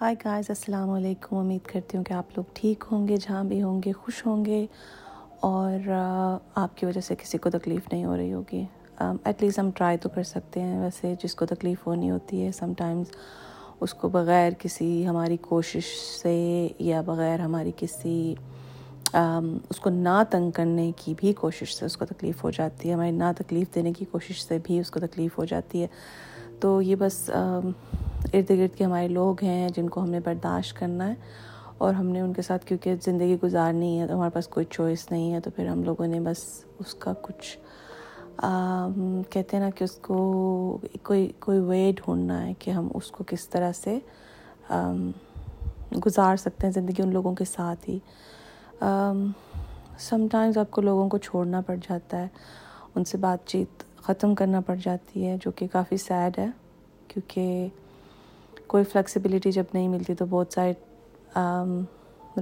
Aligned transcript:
ہائے 0.00 0.14
guys 0.24 0.44
السلام 0.48 0.90
علیکم 0.90 1.36
امید 1.36 1.66
کرتی 1.66 1.96
ہوں 1.96 2.02
کہ 2.04 2.12
آپ 2.12 2.36
لوگ 2.36 2.44
ٹھیک 2.54 2.84
ہوں 2.90 3.06
گے 3.08 3.16
جہاں 3.16 3.42
بھی 3.44 3.60
ہوں 3.62 3.80
گے 3.84 3.92
خوش 3.92 4.14
ہوں 4.26 4.44
گے 4.44 4.66
اور 5.40 5.88
آپ 6.54 6.76
کی 6.76 6.86
وجہ 6.86 7.00
سے 7.00 7.14
کسی 7.14 7.38
کو 7.38 7.50
تکلیف 7.50 7.88
نہیں 7.92 8.04
ہو 8.04 8.16
رہی 8.16 8.32
ہوگی 8.32 8.62
ایٹ 8.98 9.42
لیسٹ 9.42 9.58
ہم 9.58 9.70
ٹرائی 9.70 9.98
تو 9.98 10.08
کر 10.08 10.22
سکتے 10.22 10.60
ہیں 10.60 10.78
ویسے 10.80 11.14
جس 11.22 11.34
کو 11.34 11.46
تکلیف 11.46 11.86
ہونی 11.86 12.10
ہوتی 12.10 12.44
ہے 12.44 12.50
سم 12.52 12.72
ٹائمز 12.74 13.16
اس 13.80 13.94
کو 13.94 14.08
بغیر 14.08 14.52
کسی 14.58 15.06
ہماری 15.06 15.36
کوشش 15.40 15.86
سے 16.22 16.36
یا 16.80 17.00
بغیر 17.00 17.40
ہماری 17.40 17.72
کسی 17.76 18.34
اس 19.14 19.80
کو 19.80 19.90
نہ 19.90 20.22
تنگ 20.30 20.50
کرنے 20.50 20.90
کی 20.96 21.14
بھی 21.16 21.32
کوشش 21.34 21.74
سے 21.74 21.84
اس 21.86 21.96
کو 21.96 22.04
تکلیف 22.04 22.44
ہو 22.44 22.50
جاتی 22.50 22.88
ہے 22.88 22.94
ہماری 22.94 23.10
نہ 23.12 23.32
تکلیف 23.36 23.74
دینے 23.74 23.92
کی 23.92 24.04
کوشش 24.04 24.44
سے 24.44 24.58
بھی 24.64 24.78
اس 24.80 24.90
کو 24.90 25.00
تکلیف 25.00 25.38
ہو 25.38 25.44
جاتی 25.44 25.82
ہے 25.82 25.86
تو 26.60 26.80
یہ 26.82 26.96
بس 26.96 27.28
ارد 28.32 28.50
گرد 28.50 28.76
کے 28.76 28.84
ہمارے 28.84 29.08
لوگ 29.08 29.42
ہیں 29.44 29.68
جن 29.68 29.88
کو 29.88 30.02
ہم 30.02 30.10
نے 30.10 30.20
برداشت 30.20 30.76
کرنا 30.76 31.08
ہے 31.08 31.14
اور 31.78 31.94
ہم 31.94 32.06
نے 32.06 32.20
ان 32.20 32.32
کے 32.32 32.42
ساتھ 32.42 32.66
کیونکہ 32.66 32.94
زندگی 33.04 33.36
گزارنی 33.42 34.00
ہے 34.00 34.06
تو 34.06 34.14
ہمارے 34.14 34.30
پاس 34.34 34.48
کوئی 34.48 34.66
چوائس 34.70 35.10
نہیں 35.10 35.32
ہے 35.32 35.40
تو 35.40 35.50
پھر 35.50 35.66
ہم 35.68 35.82
لوگوں 35.84 36.06
نے 36.06 36.20
بس 36.20 36.44
اس 36.78 36.94
کا 36.94 37.12
کچھ 37.22 37.56
کہتے 39.30 39.56
ہیں 39.56 39.60
نا 39.60 39.70
کہ 39.70 39.84
اس 39.84 39.94
کو 40.02 40.16
کوئی 41.02 41.30
کوئی 41.40 41.58
وے 41.60 41.90
ڈھونڈنا 41.96 42.46
ہے 42.46 42.52
کہ 42.58 42.70
ہم 42.70 42.88
اس 42.94 43.10
کو 43.10 43.24
کس 43.26 43.48
طرح 43.48 43.72
سے 43.72 43.98
گزار 46.06 46.36
سکتے 46.36 46.66
ہیں 46.66 46.72
زندگی 46.72 47.02
ان 47.02 47.12
لوگوں 47.12 47.34
کے 47.34 47.44
ساتھ 47.44 47.88
ہی۔ 47.90 47.98
سم 50.08 50.26
ٹائمز 50.30 50.58
آپ 50.58 50.70
کو 50.70 50.80
لوگوں 50.82 51.08
کو 51.08 51.18
چھوڑنا 51.18 51.60
پڑ 51.66 51.76
جاتا 51.88 52.18
ہے، 52.18 52.28
ان 52.94 53.04
سے 53.04 53.18
بات 53.18 53.46
چیت 53.48 53.82
ختم 54.04 54.34
کرنا 54.34 54.60
پڑ 54.66 54.76
جاتی 54.84 55.26
ہے، 55.26 55.36
جو 55.44 55.50
کہ 55.56 55.66
کافی 55.72 55.96
سیڈ 55.96 56.38
ہے، 56.38 56.48
کیونکہ 57.08 57.68
کوئی 58.66 58.84
فلیکسیبلٹی 58.84 59.52
جب 59.52 59.64
نہیں 59.74 59.88
ملتی 59.88 60.14
تو 60.14 60.26
بہت 60.26 60.52
سارے 60.52 60.72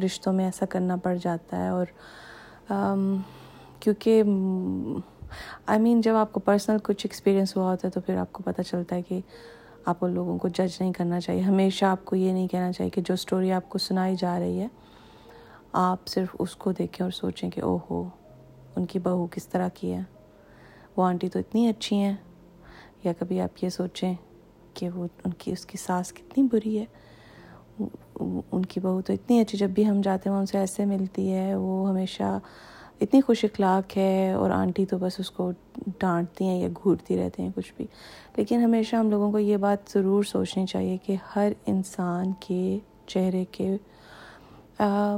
رشتوں 0.05 0.33
میں 0.33 0.45
ایسا 0.45 0.67
کرنا 0.67 0.97
پڑ 0.97 1.17
جاتا 1.23 1.63
ہے 1.65 1.69
اور 1.69 1.87
کیونکہ، 3.81 4.23
آئی 5.67 5.81
مین 5.81 6.01
جب 6.01 6.15
آپ 6.15 6.33
کو 6.33 6.41
پرسنل 6.41 6.79
کچھ 6.83 7.07
ایکسپیرینس 7.07 7.57
ہوا 7.57 7.71
ہوتا 7.71 7.89
ہے 7.89 7.93
تو 7.93 8.01
پھر 8.01 8.17
آپ 8.17 8.33
کو 8.33 8.43
پتہ 8.43 8.63
چلتا 8.63 8.97
ہے 8.97 9.03
کہ 9.03 9.21
آپ 9.85 10.05
ان 10.05 10.11
لوگوں 10.11 10.39
کو 10.39 10.49
جج 10.49 10.77
نہیں 10.81 10.93
کرنا 10.93 11.21
چاہیے۔ 11.21 11.41
ہمیشہ 11.41 11.85
آپ 11.85 12.05
کو 12.05 12.17
یہ 12.17 12.33
نہیں 12.33 12.49
کہنا 12.49 12.73
چاہیے 12.73 12.91
کہ 12.91 13.01
جو 13.01 13.15
اسٹوری 13.15 13.53
آپ 13.53 13.69
کو 13.69 13.79
سنائی 13.79 14.17
جا 14.17 14.39
رہی 14.41 14.61
ہے، 14.61 14.69
آپ 15.73 16.07
صرف 16.07 16.37
اس 16.39 16.57
کو 16.57 16.73
دیکھیں 16.73 17.05
اور 17.05 17.11
سوچیں 17.11 17.51
کہ 17.51 17.61
او 17.61 17.77
ہو 17.91 18.09
ان 18.77 18.87
کی 18.87 18.99
بہو 18.99 19.27
کس 19.31 19.49
طرح 19.49 19.69
کی 19.75 19.93
ہے؟ 19.93 20.01
وہ 20.97 21.05
آنٹی 21.05 21.29
تو 21.29 21.39
اتنی 21.39 21.69
اچھی 21.69 21.97
ہیں۔ 21.97 22.15
یا 23.05 23.13
کبھی 23.19 23.41
آپ 23.41 23.65
یہ 23.65 23.69
سوچیں 23.69 24.15
کہ 24.75 24.91
وہ 24.91 25.07
ان 25.25 25.33
کی، 25.33 25.53
اس 25.53 25.67
کی 25.67 25.79
ساس 25.79 26.13
کتنی 26.13 26.49
بری 26.53 26.79
ہے۔ 26.79 26.85
ان 28.53 28.65
کی 28.65 28.81
بہو 28.81 29.01
تو 29.01 29.13
اتنی 29.13 29.41
اچھی، 29.41 29.59
جب 29.59 29.71
بھی 29.71 29.89
ہم 29.89 30.01
جاتے 30.01 30.31
ہیں 30.31 30.37
ان 30.37 30.47
سے 30.47 30.59
ایسے 30.59 30.85
ملتی 30.85 31.33
ہے۔ 31.33 31.55
وہ 31.55 31.89
ہمیشہ 31.89 32.39
اتنی 33.01 33.21
خوش 33.21 33.45
اخلاق 33.45 33.97
ہے 33.97 34.33
اور 34.33 34.51
آنٹی 34.51 34.87
تو 34.87 34.99
بس 34.99 35.21
اس 35.21 35.31
کو 35.31 35.51
ڈانٹتی 35.99 36.45
ہیں 36.45 36.61
یا 36.61 36.69
گھورتی 36.83 37.19
رہتے 37.19 37.43
ہیں، 37.43 37.51
کچھ 37.55 37.73
بھی۔ 37.77 37.87
لیکن 38.37 38.61
ہمیشہ 38.61 38.97
ہم 38.97 39.11
لوگوں 39.11 39.33
کو 39.33 39.39
یہ 39.39 39.57
بات 39.57 39.91
ضرور 39.91 40.23
سوچنی 40.23 40.67
چاہیے 40.67 40.97
کہ 40.97 41.17
ہر 41.37 41.53
انسان 41.67 42.33
کے 42.41 42.79
چہرے 43.07 43.45
کے 43.51 43.77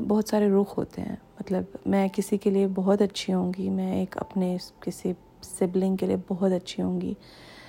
بہت 0.08 0.28
سارے 0.28 0.50
رخ 0.50 0.78
ہوتے 0.78 1.02
ہیں۔ 1.02 1.16
مطلب 1.40 1.62
میں 1.86 2.08
کسی 2.12 2.36
کے 2.38 2.50
لیے 2.50 2.66
بہت 2.74 3.02
اچھی 3.02 3.34
ہوں 3.34 3.52
گی، 3.58 3.70
میں 3.70 3.94
ایک 3.94 4.18
اپنے 4.18 4.56
کسی 4.80 5.12
سبلنگ 5.42 5.96
کے 5.96 6.06
لیے 6.06 6.16
بہت 6.28 6.52
اچھی 6.52 6.82
ہوں 6.82 7.00
گی۔ 7.00 7.14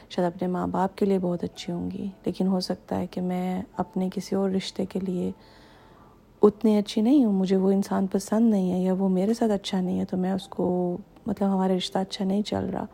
شاید 0.09 0.35
اپنے 0.35 0.47
ماں 0.47 0.67
باپ 0.67 0.97
کے 0.97 1.05
لیے 1.05 1.19
بہت 1.19 1.43
اچھی 1.43 1.73
ہوں 1.73 1.91
گی، 1.91 2.07
لیکن 2.25 2.47
ہو 2.47 2.59
سکتا 2.59 2.99
ہے 2.99 3.07
کہ 3.07 3.21
میں 3.21 3.61
اپنے 3.77 4.09
کسی 4.13 4.35
اور 4.35 4.49
رشتے 4.49 4.85
کے 4.85 4.99
لیے 4.99 5.31
اتنی 6.41 6.77
اچھی 6.77 7.01
نہیں 7.01 7.25
ہوں، 7.25 7.33
مجھے 7.33 7.55
وہ 7.55 7.71
انسان 7.71 8.07
پسند 8.07 8.49
نہیں 8.49 8.71
ہے 8.71 8.79
یا 8.79 8.93
وہ 8.93 9.09
میرے 9.09 9.33
ساتھ 9.33 9.51
اچھا 9.51 9.81
نہیں 9.81 9.99
ہے 9.99 10.05
تو 10.05 10.17
میں 10.17 10.31
اس 10.31 10.47
کو 10.47 10.97
مطلب 11.25 11.53
ہمارا 11.53 11.75
رشتہ 11.77 11.99
اچھا 11.99 12.25
نہیں 12.25 12.41
چل 12.41 12.69
رہا۔ 12.69 12.85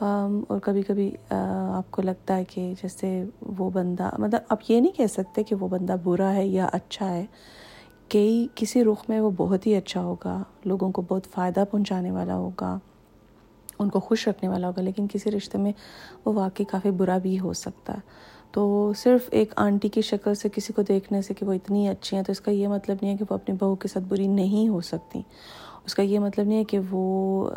اور 0.00 0.58
کبھی 0.58 0.82
کبھی 0.82 1.10
آپ 1.74 1.90
کو 1.90 2.02
لگتا 2.02 2.36
ہے 2.36 2.44
کہ 2.44 2.72
جیسے 2.82 3.24
وہ 3.58 3.70
بندہ 3.70 4.10
مطلب 4.18 4.40
آپ 4.48 4.58
یہ 4.68 4.80
نہیں 4.80 4.92
کہہ 4.92 5.06
سکتے 5.06 5.42
کہ 5.42 5.54
وہ 5.54 5.68
بندہ 5.68 5.96
برا 6.04 6.32
ہے 6.34 6.46
یا 6.46 6.68
اچھا 6.72 7.14
ہے۔ 7.14 7.26
کئی، 8.08 8.46
کسی 8.54 8.84
رخ 8.84 9.04
میں 9.08 9.20
وہ 9.20 9.30
بہت 9.36 9.66
ہی 9.66 9.74
اچھا 9.76 10.02
ہوگا، 10.02 10.42
لوگوں 10.64 10.90
کو 10.92 11.02
بہت 11.08 11.26
فائدہ 11.26 11.64
پہنچانے 11.70 12.10
والا 12.10 12.36
ہوگا۔ 12.36 12.78
ان 13.80 13.88
کو 13.88 14.00
خوش 14.00 14.28
رکھنے 14.28 14.48
والا 14.48 14.66
ہوگا، 14.66 14.82
لیکن 14.82 15.06
کسی 15.12 15.30
رشتے 15.30 15.58
میں 15.58 15.72
وہ 16.24 16.32
واقعی 16.32 16.64
کافی 16.64 16.90
برا 16.90 17.18
بھی 17.18 17.40
ہو 17.40 17.52
سکتا 17.52 17.94
ہے۔ 17.94 17.98
تو 18.52 18.92
صرف 18.96 19.28
ایک 19.30 19.52
آنٹی 19.56 19.88
کی 19.88 20.02
شکل 20.02 20.34
سے، 20.34 20.48
کسی 20.48 20.72
کو 20.72 20.82
دیکھنے 20.82 21.22
سے 21.22 21.34
کہ 21.34 21.46
وہ 21.46 21.52
اتنی 21.52 21.88
اچھی 21.88 22.16
ہیں، 22.16 22.24
تو 22.24 22.32
اس 22.32 22.40
کا 22.40 22.50
یہ 22.50 22.68
مطلب 22.68 22.96
نہیں 23.02 23.12
ہے 23.12 23.16
کہ 23.16 23.24
وہ 23.30 23.34
اپنی 23.34 23.54
بہو 23.60 23.74
کے 23.74 23.88
ساتھ 23.88 24.04
بری 24.04 24.26
نہیں 24.26 24.68
ہو 24.68 24.80
سکتی۔ 24.80 25.22
اس 25.84 25.94
کا 25.94 26.02
یہ 26.02 26.18
مطلب 26.18 26.46
نہیں 26.46 26.58
ہے 26.58 26.64
کہ 26.64 26.78
وہ 26.90 27.50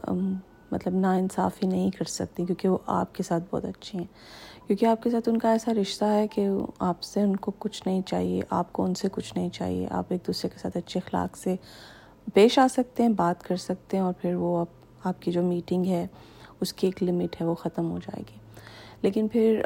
مطلب 0.72 0.95
نا 0.95 1.13
انصافی 1.13 1.67
نہیں 1.67 1.89
کر 1.91 2.06
سکتی، 2.06 2.45
کیونکہ 2.45 2.69
وہ 2.69 2.78
آپ 2.85 3.16
کے 3.16 3.23
ساتھ 3.23 3.44
بہت 3.51 3.66
اچھی 3.66 3.97
ہیں۔ 3.97 4.06
کیونکہ 4.67 4.85
آپ 4.85 5.03
کے 5.03 5.09
ساتھ 5.09 5.29
ان 5.29 5.38
کا 5.38 5.51
ایسا 5.51 5.73
رشتہ 5.73 6.06
ہے 6.06 6.28
کہ 6.28 6.47
آپ 6.79 7.03
سے 7.03 7.22
ان 7.22 7.35
کو 7.35 7.51
کچھ 7.59 7.83
نہیں 7.85 8.01
چاہیے، 8.01 8.41
آپ 8.50 8.73
کو 8.73 8.83
ان 8.83 8.95
سے 8.95 9.07
کچھ 9.12 9.33
نہیں 9.38 9.50
چاہیے۔ 9.50 9.88
آپ 9.91 10.06
ایک 10.09 10.28
دوسرے 10.28 10.50
کے 10.50 10.59
ساتھ 10.59 10.78
اچھے 10.78 11.00
اخلاق 11.06 11.38
سے 11.38 11.56
پیش 12.33 12.59
آ 12.59 12.67
سکتے 12.67 13.03
ہیں، 13.03 13.09
بات 13.09 13.44
کر 13.44 13.56
سکتے 13.56 13.97
ہیں 13.97 14.03
اور 14.03 14.13
پھر 14.22 14.35
وہ 14.35 14.59
آپ 14.59 14.82
آپ 15.03 15.21
کی 15.21 15.31
جو 15.31 15.43
میٹنگ 15.43 15.85
ہے، 15.85 16.07
اس 16.61 16.73
کی 16.73 16.87
ایک 16.87 17.03
لمٹ 17.03 17.41
ہے، 17.41 17.45
وہ 17.45 17.55
ختم 17.55 17.91
ہو 17.91 17.97
جائے 17.97 18.23
گی۔ 18.29 18.37
لیکن 19.01 19.27
پھر 19.27 19.61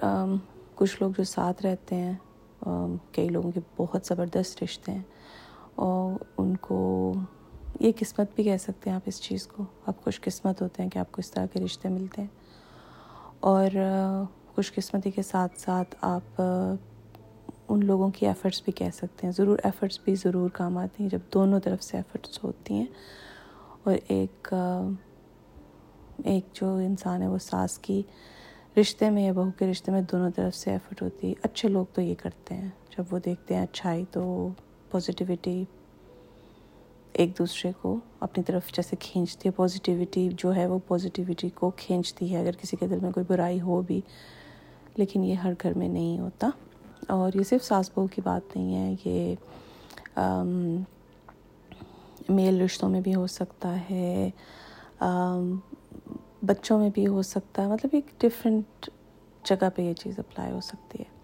کچھ 0.76 0.98
لوگ 1.00 1.12
جو 1.18 1.24
ساتھ 1.24 1.66
رہتے 1.66 1.96
ہیں 1.96 2.14
کئی 3.12 3.30
لوگوں 3.30 3.52
کے 3.52 3.60
بہت 3.78 4.06
زبردست 4.06 4.64
رشتے 4.64 4.92
ہیں۔ 4.92 5.04
اور 5.76 6.24
ان 6.38 6.58
کو 6.58 7.14
یہ 7.80 7.92
قسمت 8.00 8.28
بھی 8.36 8.44
کہہ 8.44 8.58
سکتے 8.58 8.90
ہیں 8.90 8.98
آپ 8.98 9.02
اس 9.06 9.22
چیز 9.22 9.48
کو۔ 9.48 9.64
آپ 9.86 10.04
خوش 10.04 10.22
قسمت 10.22 10.62
ہوتے 10.62 10.84
ہیں 10.84 10.90
کہ 10.90 11.00
آپ 11.00 11.12
کو 11.12 11.20
اس 11.20 11.32
طرح 11.32 11.46
کے 11.46 11.60
رشتے 11.60 11.90
ملتے 11.90 12.22
ہیں۔ 12.22 12.30
اور 13.40 13.70
خوش 14.56 14.74
قسمتی 14.74 15.12
کے 15.12 15.24
ساتھ 15.24 15.62
ساتھ 15.62 15.96
آپ 16.02 16.42
ان 17.68 17.86
لوگوں 17.86 18.10
کی 18.10 18.28
ایفرٹس 18.28 18.62
بھی 18.64 18.72
کہہ 18.72 18.90
سکتے 18.94 19.28
ہیں۔ 19.28 19.34
ضرور 19.38 19.60
ایفرٹس 19.64 20.00
بھی 20.04 20.16
ضرور 20.16 20.50
کام 20.50 20.78
آتی 20.78 21.04
ہیں 21.04 21.10
جب 21.10 21.20
دونوں 21.34 21.60
طرف 21.60 21.84
سے 21.84 21.98
ایفرٹس 21.98 22.44
ہوتی 22.44 22.74
ہیں۔ 22.74 22.86
اور 23.84 23.96
ایک 24.08 24.54
ایک 26.24 26.46
جو 26.54 26.76
انسان 26.76 27.22
ہے 27.22 27.28
وہ 27.28 27.38
ساس 27.38 27.78
کی 27.78 28.02
رشتے 28.82 29.10
میں 29.10 29.26
یا 29.26 29.34
بہو 29.34 29.52
کے 29.60 29.72
رشتے 29.72 29.92
میں 29.92 30.02
دونوں 30.02 30.30
طرف 30.36 30.56
سے 30.56 30.72
ایفرٹ 30.72 31.02
ہوتی 31.02 31.30
ہے۔ 31.30 31.34
اچھے 31.42 31.70
لوگ 31.70 31.86
تو 31.94 32.02
یہ 32.02 32.16
کرتے 32.18 32.56
ہیں۔ 32.56 32.70
جب 32.98 33.04
وہ 33.12 33.20
دیکھتے 33.26 33.56
ہیں 33.56 33.62
اچھائی 33.62 34.06
تو 34.12 34.50
پازیٹیوٹی 34.92 35.64
ایک 37.14 37.40
دوسرے 37.40 37.72
کو 37.82 38.00
اپنی 38.20 38.44
طرف 38.44 38.72
جیسے 38.72 38.96
کھینچتی 39.00 39.50
ہے۔ 39.50 39.52
پازیٹیوٹی 39.52 40.30
جو 40.38 40.56
ہے 40.56 40.66
وہ 40.68 40.80
پازیٹیوٹی 40.88 41.50
کو 41.50 41.72
کھینچتی 41.78 42.34
ہے۔ 42.34 42.40
اگر 42.40 42.52
کسی 42.52 42.78
کے 42.78 42.88
دل 42.88 43.00
میں 43.02 43.12
کوئی 43.12 43.26
برائی 43.30 43.62
ہو 43.62 43.82
بھی، 43.82 44.02
لیکن 44.96 45.24
یہ 45.24 45.34
ہر 45.34 45.54
گھر 45.64 45.74
میں 45.74 45.90
نہیں 45.90 46.20
ہوتا۔ 46.20 46.50
اور 47.08 47.32
یہ 47.36 47.44
صرف 47.44 47.64
ساس 47.64 47.92
بہو 47.96 48.08
کی 48.08 48.22
بات 48.24 48.56
نہیں 48.56 48.76
ہے، 48.76 48.96
یہ 49.06 49.36
میل 52.30 52.62
رشتوں 52.62 52.90
میں 52.90 53.02
بھی 53.02 53.16
ہو 53.16 53.28
سکتا 53.28 53.80
ہے۔ 53.90 54.30
بچوں 56.46 56.80
میں 56.80 56.90
بھی 56.94 57.08
ہو 57.08 57.22
سکتا 57.22 57.62
ہے 57.62 57.68
مطلب 57.68 57.90
ایک 57.94 58.06
ڈفرینٹ 58.22 58.90
جگہ 59.44 59.70
پہ 59.76 59.82
یہ 59.82 59.94
چیز 59.94 60.20
اپلائی 60.20 60.52
ہو 60.54 60.62
سکتی 60.62 60.98
ہے۔ 61.00 61.16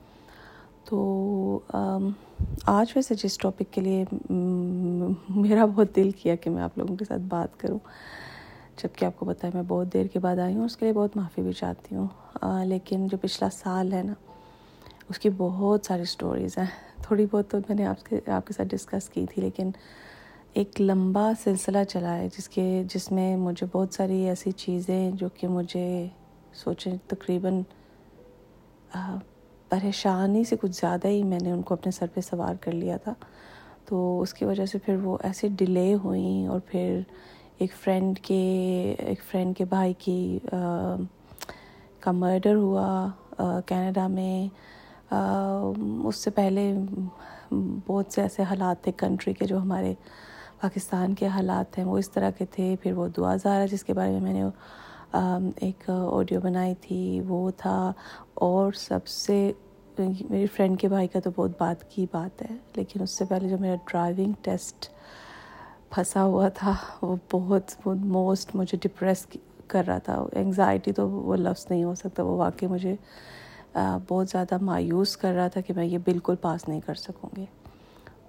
تو 0.86 1.60
آج 2.66 2.92
ویسے 2.96 3.16
جس 3.16 3.38
ٹاپک 3.38 3.74
کے 3.74 3.82
لیے 3.82 4.04
میرا 5.30 5.66
بہت 5.66 5.96
دل 5.96 6.12
کیا 6.12 6.36
کہ 6.36 6.50
میں 6.50 6.64
آپ 6.64 6.78
لوگوں 6.78 6.96
کے 6.96 7.06
ساتھ 7.06 7.22
بات 7.22 7.60
کروں 7.60 7.80
جبکہ 8.84 9.06
آپ 9.06 9.18
کو 9.18 9.26
پتہ 9.26 9.46
ہے 9.46 9.52
میں 9.54 9.64
بہت 9.68 9.94
دیر 9.94 10.06
کے 10.06 10.20
بعد 10.20 10.40
آئی 10.40 10.56
ہوں، 10.56 10.66
اس 10.66 10.78
کے 10.78 10.86
لیے 10.86 10.94
بہت 10.94 11.18
معافی 11.18 11.42
بھی 11.42 11.54
چاہتی 11.54 11.96
ہوں۔ 11.96 12.08
لیکن 12.66 13.08
جو 13.08 13.18
پچھلا 13.18 13.50
سال 13.54 13.94
ہے 13.94 14.04
نا، 14.04 14.14
اس 15.10 15.20
کی 15.20 15.30
بہت 15.38 15.86
ساری 15.86 16.06
سٹوریز 16.06 16.58
ہیں۔ 16.58 16.66
تھوڑی 17.02 17.26
بہت 17.32 17.50
تو 17.50 17.58
میں 17.58 17.76
نے 17.76 17.86
آپ 17.86 18.06
کے 18.06 18.20
آپ 18.32 18.48
کے 18.48 18.54
ساتھ 18.54 18.68
ڈسکس 18.68 19.10
کی 19.10 19.26
تھی، 19.32 19.42
لیکن 19.42 19.72
ایک 20.54 20.80
لمبا 20.82 21.32
سلسلہ 21.44 21.84
چلا 21.90 22.16
ہے، 22.18 22.28
جس 22.38 22.48
کے، 22.50 22.84
جس 22.94 23.12
میں 23.12 23.36
مجھے 23.38 23.66
بہت 23.72 23.94
ساری 23.94 24.20
ایسی 24.30 24.52
چیزیں 24.52 25.12
جو 25.12 25.30
کہ 25.30 25.48
مجھے 25.48 26.08
سوچیں 26.54 26.96
تقریباً 27.08 27.62
پریشانی 29.70 30.44
سے 30.44 30.56
کچھ 30.62 30.72
زیادہ 30.72 31.08
ہی 31.08 31.24
میں 31.24 31.40
نے 31.42 31.52
ان 31.52 31.62
کو 31.62 31.74
اپنے 31.74 31.92
سر 31.92 32.08
پہ 32.14 32.22
سوار 32.22 32.56
کر 32.62 32.72
لیا 32.72 32.98
تھا۔ 32.98 33.14
تو 33.86 34.22
اس 34.22 34.34
کی 34.34 34.46
وجہ 34.46 34.66
سے 34.66 34.80
پھر 34.80 34.96
وہ 35.04 35.18
ایسے 35.24 35.48
ڈیلے 35.58 35.94
ہوئیں 36.04 36.48
اور 36.48 36.60
پھر 36.60 37.00
ایک 37.58 37.74
فرینڈ 37.84 38.20
کے، 38.20 38.44
ایک 39.00 39.24
فرینڈ 39.32 39.58
کے 39.58 39.66
بھائی 39.66 39.94
کی 40.00 40.40
کا 42.00 42.12
مرڈر 42.12 42.56
ہوا 42.56 43.08
کینیڈا 43.66 44.08
میں۔ 44.08 44.48
اس 46.08 46.16
سے 46.16 46.30
پہلے 46.30 46.74
بہت 47.88 48.14
سے 48.14 48.22
ایسے 48.22 48.44
حالات 48.44 48.84
تھے 48.84 48.92
کنٹری 48.98 49.34
کے 49.34 49.46
جو 49.46 49.58
ہمارے 49.58 49.94
پاکستان 50.64 51.14
کے 51.14 51.28
حالات 51.28 51.78
ہیں، 51.78 51.86
وہ 51.86 51.98
اس 51.98 52.12
طرح 52.12 52.30
کے 52.30 52.46
تھے۔ 52.46 52.76
پھر 52.82 52.94
وہ 52.94 53.08
دعا 53.18 53.36
زارا 53.36 53.66
جس 53.66 53.84
کے 53.84 53.94
بارے 53.94 54.12
میں 54.12 54.20
میں 54.20 54.34
نے 54.34 54.44
ایک 55.62 55.90
آڈیو 55.90 56.40
بنائی 56.42 56.74
تھی، 56.82 57.22
وہ 57.28 57.52
تھا۔ 57.58 57.92
اور 58.34 58.72
سب 58.72 59.08
سے، 59.08 59.52
میری 60.00 60.46
فرینڈ 60.46 60.80
کے 60.80 60.88
بھائی 60.88 61.08
کا 61.08 61.20
تو 61.20 61.30
بہت 61.36 61.52
بات 61.60 61.90
کی 61.92 62.06
بات 62.12 62.42
ہے، 62.42 62.56
لیکن 62.76 63.02
اس 63.02 63.18
سے 63.18 63.26
پہلے 63.26 63.50
جو 63.50 63.58
میرا 63.58 63.76
ڈرائیونگ 63.92 64.34
ٹیسٹ 64.42 64.90
پھنسا 65.90 66.24
ہوا 66.24 66.50
تھا، 66.50 66.74
وہ 67.02 67.16
بہت 67.32 67.72
موسٹ 67.86 68.56
مجھے 68.56 68.78
ڈپریس 68.82 69.26
کر 69.68 69.84
رہا 69.88 69.98
تھا۔ 69.98 70.24
انگزائٹی 70.32 70.92
تو 70.92 71.10
وہ 71.10 71.36
لفظ 71.36 71.66
نہیں 71.70 71.84
ہو 71.84 71.96
سکتا، 71.96 72.24
وہ 72.24 72.38
واقعی 72.38 72.68
مجھے 72.68 72.96
بہت 74.08 74.30
زیادہ 74.30 74.58
مایوس 74.62 75.18
کر 75.18 75.34
رہا 75.34 75.48
تھا 75.48 75.62
کہ 75.62 75.74
میں 75.74 75.86
یہ 75.86 75.98
بالکل 75.98 76.36
پاس 76.36 76.68
نہیں 76.68 76.82
کر 76.86 76.94
سکوں 76.94 77.30
گی۔ 77.38 77.46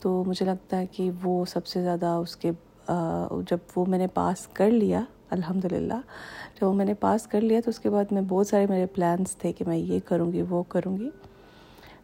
تو 0.04 0.24
مجھے 0.26 0.46
لگتا 0.46 0.78
ہے 0.78 0.86
کہ 0.86 1.10
وہ 1.22 1.44
سب 1.44 1.66
سے 1.66 1.82
زیادہ 1.82 2.06
اس 2.06 2.36
کے 2.36 2.50
جب 3.50 3.58
وہ 3.76 3.84
میں 3.88 3.98
نے 3.98 4.06
پاس 4.06 4.46
کر 4.46 4.70
لیا 4.70 5.04
الحمد 5.30 5.64
للہ 5.64 6.00
جب 6.60 6.66
وہ 6.66 6.74
میں 6.74 6.84
نے 6.84 6.94
پاس 6.94 7.26
کر 7.26 7.40
لیا 7.40 7.60
تو 7.64 7.70
اس 7.70 7.78
کے 7.78 7.90
بعد 7.90 8.04
میں 8.10 8.22
بہت 8.22 8.46
سارے 8.46 8.66
میرے 8.68 8.86
پلانس 8.86 9.36
تھے 9.36 9.52
کہ 9.52 9.64
میں 9.68 9.76
یہ 9.76 10.00
کروں 10.04 10.32
گی، 10.32 10.42
وہ 10.42 10.62
کروں 10.62 10.98
گی۔ 10.98 11.10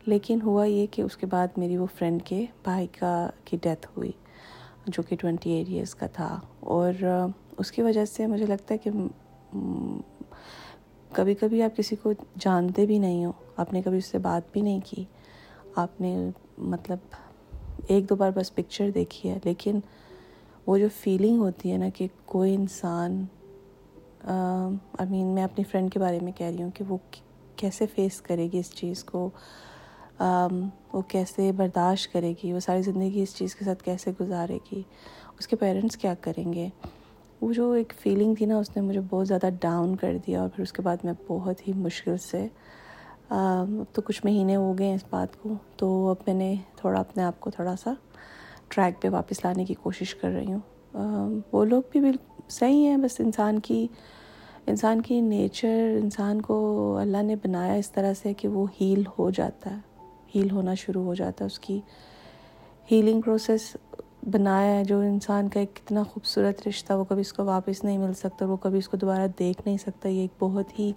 لیکن 0.07 0.39
ہوا 0.43 0.65
یہ 0.65 0.87
کہ 0.91 1.03
اس 1.03 1.17
کے 1.17 1.27
بعد 1.27 1.49
میری 1.57 1.77
وہ 1.77 1.87
فرینڈ 1.99 2.23
کے 2.23 2.47
بھائی 2.63 2.87
کا، 2.87 3.31
کی 3.45 3.57
ڈیتھ 3.63 3.87
ہوئی، 3.97 4.13
جو 4.87 5.03
کہ 5.03 5.17
ٹوینٹی 5.17 5.51
ایٹ 5.51 5.69
ایئرس 5.69 5.95
کا 5.95 6.07
تھا۔ 6.07 6.41
اور 6.61 6.93
اس 7.59 7.73
کی 7.73 7.83
وجہ 7.83 8.05
سے 8.05 8.27
مجھے 8.27 8.47
لگتا 8.47 8.75
ہے 8.75 8.79
کہ 8.79 8.91
کبھی 11.13 11.35
کبھی 11.35 11.63
آپ 11.63 11.77
کسی 11.77 11.97
کو 11.97 12.13
جانتے 12.39 12.87
بھی 12.87 12.99
نہیں 12.99 13.25
ہو۔ 13.25 13.33
آپ 13.57 13.73
نے 13.73 13.83
کبھی 13.83 13.99
اس 13.99 14.07
سے 14.07 14.19
بات 14.19 14.53
بھی 14.53 14.61
نہیں 14.61 14.81
کی۔ 14.85 15.05
آپ 15.77 16.01
نے 16.01 16.31
مطلب 16.59 16.99
ایک 17.87 18.09
دو 18.09 18.17
بار 18.17 18.31
بس 18.35 18.55
پکچر 18.55 18.91
دیکھی 18.95 19.29
ہے، 19.31 19.39
لیکن 19.45 19.81
وہ 20.67 20.79
جو 20.79 20.87
فیلنگ 21.01 21.39
ہوتی 21.41 21.73
ہے 21.73 21.77
نا 21.79 21.89
کہ 21.95 22.07
کوئی 22.27 22.55
انسان 22.55 23.25
آئی 24.27 25.09
مین 25.11 25.27
میں 25.27 25.45
اپنی 25.45 25.65
فرینڈ 25.65 25.93
کے 25.93 25.99
بارے 25.99 26.19
میں 26.23 26.33
کہہ 26.33 26.47
رہی 26.47 26.63
ہوں 26.63 26.71
کہ 26.71 26.85
وہ 26.89 26.97
کیسے 27.57 27.87
فیس 27.95 28.21
کرے 28.23 28.49
گی 28.53 28.59
اس 28.59 28.71
چیز 28.75 29.05
کو؟ 29.05 29.29
وہ 30.93 31.01
کیسے 31.09 31.51
برداشت 31.57 32.13
کرے 32.13 32.33
گی؟ 32.43 32.53
وہ 32.53 32.61
ساری 32.61 32.83
زندگی 32.83 33.23
اس 33.23 33.35
چیز 33.37 33.55
کے 33.55 33.65
ساتھ 33.65 33.83
کیسے 33.85 34.11
گزارے 34.21 34.59
گی؟ 34.73 34.83
اس 35.39 35.47
کے 35.49 35.57
پیرنٹس 35.57 35.97
کیا 35.97 36.15
کریں 36.21 36.53
گے؟ 36.53 36.69
وہ 37.41 37.53
جو 37.53 37.71
ایک 37.73 37.93
فیلنگ 37.99 38.35
تھی 38.35 38.47
نا، 38.47 38.59
اس 38.59 38.77
نے 38.77 38.83
مجھے 38.83 39.01
بہت 39.11 39.29
زیادہ 39.29 39.49
ڈاؤن 39.61 39.95
کر 39.97 40.17
دیا 40.27 40.41
اور 40.41 40.49
پھر 40.49 40.63
اس 40.63 40.73
کے 40.73 40.83
بعد 40.83 41.05
میں 41.05 41.13
بہت 41.27 41.67
ہی 41.69 41.73
مشکل 41.77 42.17
سے 42.21 42.47
اب 43.31 43.71
تو 43.93 44.03
کچھ 44.03 44.21
مہینے 44.25 44.57
ہو 44.57 44.73
گئے 44.79 44.87
ہیں 44.87 44.95
اس 44.95 45.05
بات 45.11 45.41
کو، 45.43 45.55
تو 45.77 46.09
اب 46.09 46.23
میں 46.27 46.35
نے 46.35 46.55
تھوڑا 46.77 47.01
اپنے 47.01 47.23
آپ 47.23 47.41
کو 47.41 47.51
تھوڑا 47.51 47.75
سا 47.77 47.93
ٹریک 48.69 49.01
پہ 49.03 49.09
واپس 49.09 49.45
لانے 49.45 49.65
کی 49.65 49.75
کوشش 49.75 50.15
کر 50.15 50.31
رہی 50.31 50.53
ہوں۔ 50.53 51.41
وہ 51.53 51.65
لوگ 51.65 51.83
بھی 51.91 52.01
بالکل 52.01 52.43
صحیح 52.49 52.87
ہیں، 52.87 52.97
بس 52.97 53.21
انسان 53.21 53.59
کی 53.59 53.87
انسان 54.67 55.01
کی 55.03 55.21
نیچر، 55.21 55.99
انسان 56.03 56.41
کو 56.41 56.57
اللہ 57.01 57.23
نے 57.23 57.37
بنایا 57.37 57.73
اس 57.73 57.91
طرح 57.93 58.13
سے 58.15 58.35
کہ 58.35 58.49
وہ 58.49 58.67
ہیل 58.81 59.03
ہو 59.19 59.31
جاتا 59.31 59.71
ہے، 59.71 59.79
ہیل 60.35 60.51
ہونا 60.51 60.75
شروع 60.75 61.05
ہو 61.05 61.15
جاتا 61.15 61.45
ہے، 61.45 61.47
اس 61.47 61.59
کی 61.59 61.81
ہیلنگ 62.91 63.21
پروسیس 63.21 63.77
بنایا 64.33 64.75
ہے۔ 64.77 64.85
جو 64.85 64.99
انسان 65.01 65.49
کا 65.49 65.61
ایک 65.61 65.77
کتنا 65.77 66.03
خوبصورت 66.03 66.67
رشتہ، 66.69 66.93
وہ 66.93 67.05
کبھی 67.05 67.21
اس 67.21 67.33
کو 67.33 67.45
واپس 67.45 67.85
نہیں 67.85 67.99
مل 67.99 68.15
سکتا 68.15 68.47
وہ 68.47 68.57
کبھی 68.57 68.79
اس 68.79 68.89
کو 68.89 68.97
دوبارہ 68.97 69.27
دیکھ 69.39 69.63
نہیں 69.67 69.77
سکتا، 69.77 70.09
یہ 70.09 70.21
ایک 70.21 70.33
بہت 70.39 70.79
ہی 70.79 70.93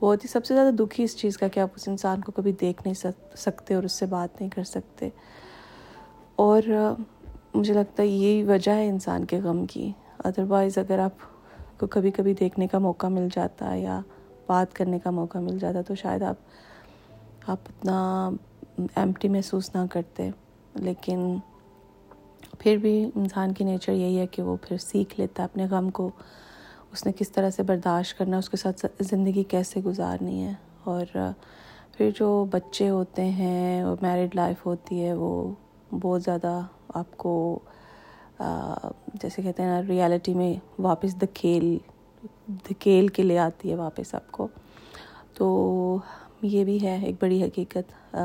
بہت 0.00 0.24
ہی 0.24 0.28
سب 0.28 0.44
سے 0.44 0.54
زیادہ 0.54 0.74
دکھی 0.74 1.04
اس 1.04 1.16
چیز 1.16 1.38
کا 1.38 1.48
کہ 1.48 1.60
آپ 1.60 1.68
اس 1.76 1.88
انسان 1.88 2.20
کو 2.20 2.32
کبھی 2.32 2.52
دیکھ 2.52 2.82
نہیں 2.84 3.06
سکتے 3.36 3.74
اور 3.74 3.82
اس 3.82 3.92
سے 3.92 4.06
بات 4.06 4.40
نہیں 4.40 4.50
کر 4.50 4.64
سکتے۔ 4.64 5.08
اور 6.36 6.62
مجھے 7.54 7.74
لگتا 7.74 8.02
ہے 8.02 8.08
یہی 8.08 8.42
وجہ 8.42 8.70
ہے 8.70 8.88
انسان 8.88 9.24
کے 9.24 9.40
غم 9.40 9.66
کی۔ 9.66 9.92
ادروائز 10.24 10.78
اگر 10.78 10.98
آپ 10.98 11.12
کو 11.80 11.86
کبھی 11.86 12.10
کبھی 12.10 12.34
دیکھنے 12.34 12.66
کا 12.66 12.78
موقع 12.78 13.06
مل 13.06 13.28
جاتا 13.32 13.72
ہے 13.72 13.80
یا 13.80 14.00
بات 14.46 14.72
کرنے 14.72 14.98
کا 14.98 15.10
موقع 15.10 15.38
مل 15.38 15.58
جاتا 15.58 15.82
تو 15.82 15.94
شاید 15.94 16.22
آپ 16.22 16.36
آپ 17.46 17.58
اتنا 17.68 18.30
ایمٹی 18.96 19.28
محسوس 19.28 19.74
نہ 19.74 19.86
کرتے۔ 19.90 20.30
لیکن 20.74 21.36
پھر 22.58 22.76
بھی 22.76 23.10
انسان 23.14 23.52
کی 23.52 23.64
نیچر 23.64 23.92
یہی 23.92 24.18
ہے 24.18 24.26
کہ 24.26 24.42
وہ 24.42 24.56
پھر 24.62 24.76
سیکھ 24.76 25.20
لیتا 25.20 25.42
ہے 25.42 25.44
اپنے 25.44 25.66
غم 25.70 25.90
کو۔ 25.90 26.10
اس 26.92 27.06
نے 27.06 27.12
کس 27.16 27.30
طرح 27.32 27.50
سے 27.50 27.62
برداشت 27.62 28.18
کرنا، 28.18 28.38
اس 28.38 28.50
کے 28.50 28.56
ساتھ 28.56 28.86
زندگی 29.00 29.42
کیسے 29.42 29.80
گزارنی 29.80 30.42
ہے؟ 30.44 30.52
اور 30.84 31.16
پھر 31.92 32.10
جو 32.16 32.44
بچے 32.50 32.88
ہوتے 32.88 33.24
ہیں 33.30 33.82
اور 33.82 33.96
میرڈ 34.02 34.34
لائف 34.34 34.66
ہوتی 34.66 35.04
ہے، 35.04 35.14
وہ 35.14 35.50
بہت 36.00 36.22
زیادہ 36.22 36.60
آپ 36.94 37.16
کو 37.16 37.58
جیسے 39.14 39.42
کہتے 39.42 39.62
ہیں 39.62 39.70
نا 39.70 39.82
ریالٹی 39.88 40.34
میں 40.34 40.54
واپس 40.78 41.20
دھکیل 41.20 41.78
دھکیل 42.48 43.08
کے 43.08 43.22
لے 43.22 43.38
آتی 43.38 43.70
ہے 43.70 43.74
واپس 43.74 44.14
آپ 44.14 44.32
کو۔ 44.32 44.48
تو 45.34 45.98
یہ 46.42 46.64
بھی 46.64 46.86
ہے 46.86 46.98
ایک 47.04 47.14
بڑی 47.20 47.42
حقیقت۔ 47.44 48.16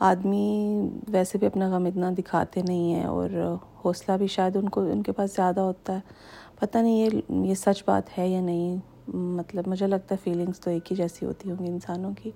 آدمی 0.00 0.88
ویسے 1.08 1.38
بھی 1.38 1.46
اپنا 1.46 1.68
غم 1.68 1.84
اتنا 1.84 2.10
دکھاتے 2.18 2.62
نہیں 2.62 2.94
ہیں 2.94 3.04
اور 3.04 3.56
حوصلہ 3.84 4.16
بھی 4.16 4.26
شاید 4.26 4.56
ان 4.56 4.68
کو، 4.68 4.80
ان 4.80 5.02
کے 5.02 5.12
پاس 5.12 5.34
زیادہ 5.36 5.60
ہوتا 5.60 5.92
ہے۔ 5.92 6.00
پتہ 6.60 6.78
نہیں 6.78 6.96
یہ 6.96 7.08
یہ 7.28 7.54
سچ 7.54 7.82
بات 7.86 8.18
ہے 8.18 8.28
یا 8.28 8.40
نہیں۔ 8.40 8.76
مطلب 9.16 9.68
مجھے 9.68 9.86
لگتا 9.86 10.14
ہے 10.14 10.20
فیلنگس 10.24 10.60
تو 10.60 10.70
ایک 10.70 10.92
ہی 10.92 10.96
جیسی 10.96 11.26
ہوتی 11.26 11.50
ہوں 11.50 11.58
گی 11.58 11.68
انسانوں 11.68 12.10
کی۔ 12.22 12.30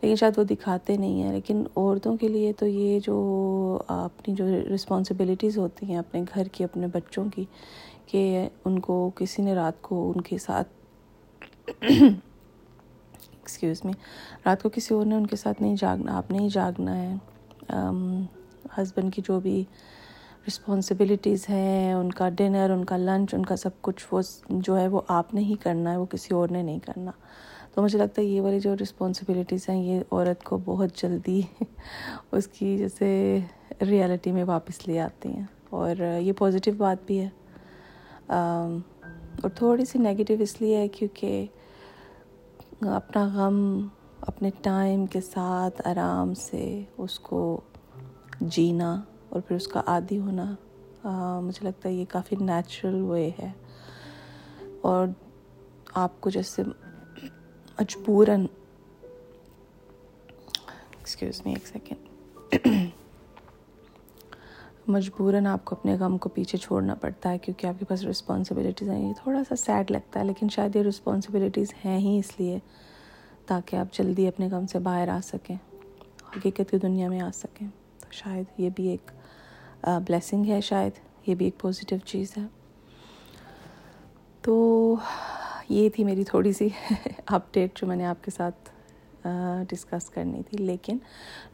لیکن 0.00 0.16
شاید 0.16 0.38
وہ 0.38 0.44
دکھاتے 0.44 0.96
نہیں 0.96 1.22
ہیں۔ 1.22 1.32
لیکن 1.32 1.64
عورتوں 1.76 2.16
کے 2.16 2.28
لیے 2.28 2.52
تو 2.52 2.66
یہ 2.66 3.00
جو 3.00 3.78
اپنی 3.88 4.34
جو 4.34 4.44
رسپانسبلٹیز 4.74 5.58
ہوتی 5.58 5.86
ہیں 5.86 5.96
اپنے 5.96 6.22
گھر 6.34 6.44
کی، 6.44 6.64
اپنے 6.64 6.86
بچوں 6.86 7.24
کی، 7.34 7.44
کہ 8.06 8.48
ان 8.64 8.78
کو 8.78 9.10
کسی 9.14 9.42
نے 9.42 9.54
رات 9.54 9.82
کو 9.82 10.10
ان 10.10 10.20
کے 10.20 10.38
ساتھ 10.38 10.68
ایکسکیوز 11.80 13.84
می 13.84 13.92
رات 14.46 14.62
کو 14.62 14.68
کسی 14.68 14.94
اور 14.94 15.06
نے 15.06 15.14
ان 15.14 15.26
کے 15.26 15.36
ساتھ 15.36 15.62
نہیں 15.62 15.76
جاگنا، 15.78 16.16
آپ 16.16 16.30
نے 16.30 16.38
ہی 16.38 16.48
جاگنا 16.48 17.02
ہے۔ 17.02 17.14
ہسبینڈ 18.82 19.14
کی 19.14 19.22
جو 19.24 19.40
بھی 19.40 19.64
رسپانسبلٹیز 20.48 21.46
ہیں، 21.48 21.92
ان 21.92 22.12
کا 22.12 22.28
ڈنر 22.28 22.70
ان 22.70 22.84
کا 22.84 22.96
لنچ 22.96 23.34
ان 23.34 23.46
کا 23.46 23.56
سب 23.56 23.70
کچھ، 23.80 24.06
وہ 24.10 24.22
جو 24.48 24.78
ہے 24.78 24.88
وہ 24.88 25.00
آپ 25.08 25.34
نے 25.34 25.40
ہی 25.40 25.54
کرنا 25.62 25.92
ہے، 25.92 25.96
وہ 25.96 26.06
کسی 26.06 26.34
اور 26.34 26.48
نے 26.48 26.62
نہیں 26.62 26.78
کرنا۔ 26.78 27.10
تو 27.74 27.82
مجھے 27.82 27.98
لگتا 27.98 28.22
ہے 28.22 28.26
یہ 28.26 28.40
والی 28.40 28.60
جو 28.60 28.74
رسپانسبلٹیز 28.82 29.68
ہیں، 29.68 29.84
یہ 29.84 30.00
عورت 30.12 30.44
کو 30.44 30.58
بہت 30.64 30.94
جلدی 30.94 31.42
اس 32.32 32.46
کی 32.46 32.78
جیسے 32.78 33.38
ریالٹی 33.80 34.32
میں 34.32 34.44
واپس 34.44 34.88
لے 34.88 35.00
آتی 35.00 35.28
ہیں۔ 35.28 35.46
اور 35.70 36.18
یہ 36.20 36.32
پازیٹیو 36.32 36.74
بات 36.74 36.98
بھی 37.06 37.20
ہے۔ 37.20 37.28
اور 38.28 39.48
تھوڑی 39.48 39.84
سی 39.84 39.98
نگیٹیو 39.98 40.36
اس 40.40 40.60
لیے 40.60 40.76
ہے 40.76 40.88
کیونکہ 40.88 41.46
اپنا 42.80 43.28
غم، 43.34 43.86
اپنے 44.20 44.50
ٹائم 44.62 45.06
کے 45.06 45.20
ساتھ 45.20 45.88
آرام 45.88 46.34
سے 46.34 46.82
اس 46.98 47.20
کو 47.20 47.60
جینا 48.40 49.02
اور 49.30 49.40
پھر 49.40 49.56
اس 49.56 49.68
کا 49.68 49.82
عادی 49.86 50.18
ہونا 50.18 50.54
مجھے 51.40 51.64
لگتا 51.64 51.88
ہے 51.88 51.94
یہ 51.94 52.04
کافی 52.08 52.36
نیچرل 52.40 53.02
وے 53.02 53.30
ہے۔ 53.38 53.52
اور 54.80 55.06
آپ 55.94 56.20
کو 56.20 56.30
جیسے 56.30 56.62
مجبوراً 57.80 58.46
ایکسکیوز 60.98 61.42
می 61.44 61.52
ایک 61.52 61.66
سیکنڈ 61.66 61.98
مجبوراً 64.86 65.46
آپ 65.46 65.64
کو 65.64 65.76
اپنے 65.76 65.96
غم 66.00 66.18
کو 66.18 66.28
پیچھے 66.28 66.58
چھوڑنا 66.58 66.94
پڑتا 66.94 67.30
ہے 67.30 67.38
کیونکہ 67.38 67.66
آپ 67.66 67.74
کے 67.78 67.84
پاس 67.84 68.04
رسپانسبلٹیز 68.04 68.88
ہیں۔ 68.88 69.08
یہ 69.08 69.12
تھوڑا 69.22 69.42
سا 69.48 69.56
سیڈ 69.56 69.90
لگتا 69.90 70.20
ہے، 70.20 70.24
لیکن 70.24 70.48
شاید 70.48 70.76
یہ 70.76 70.82
رسپانسبلٹیز 70.82 71.72
ہیں 71.84 71.98
ہی 71.98 72.18
اس 72.18 72.40
لیے 72.40 72.58
تاکہ 73.46 73.76
آپ 73.76 73.94
جلدی 73.94 74.28
اپنے 74.28 74.48
غم 74.52 74.66
سے 74.66 74.78
باہر 74.78 75.08
آ 75.08 75.18
سکیں 75.24 75.56
حقیقت 76.36 76.70
کی 76.70 76.76
دنیا 76.76 77.08
میں 77.08 77.20
آ 77.20 77.30
سکیں۔ 77.34 77.66
تو 78.00 78.06
شاید 78.10 78.44
یہ 78.58 78.70
بھی 78.74 78.88
ایک 78.88 79.10
بلیسنگ 79.84 80.46
ہے 80.46 80.60
شاید، 80.60 80.92
یہ 81.26 81.34
بھی 81.34 81.46
ایک 81.46 81.58
پازیٹیو 81.60 81.98
چیز 81.98 82.32
ہے۔ 82.38 82.42
تو 84.42 84.94
یہ 85.68 85.88
تھی 85.88 86.04
میری 86.04 86.24
تھوڑی 86.24 86.52
سی 86.52 86.68
اپڈیٹ 87.26 87.80
جو 87.80 87.86
میں 87.86 87.96
نے 87.96 88.06
آپ 88.06 88.24
کے 88.24 88.30
ساتھ 88.30 88.70
ڈسکس 89.68 90.10
کرنی 90.10 90.42
تھی۔ 90.42 90.64
لیکن 90.64 90.98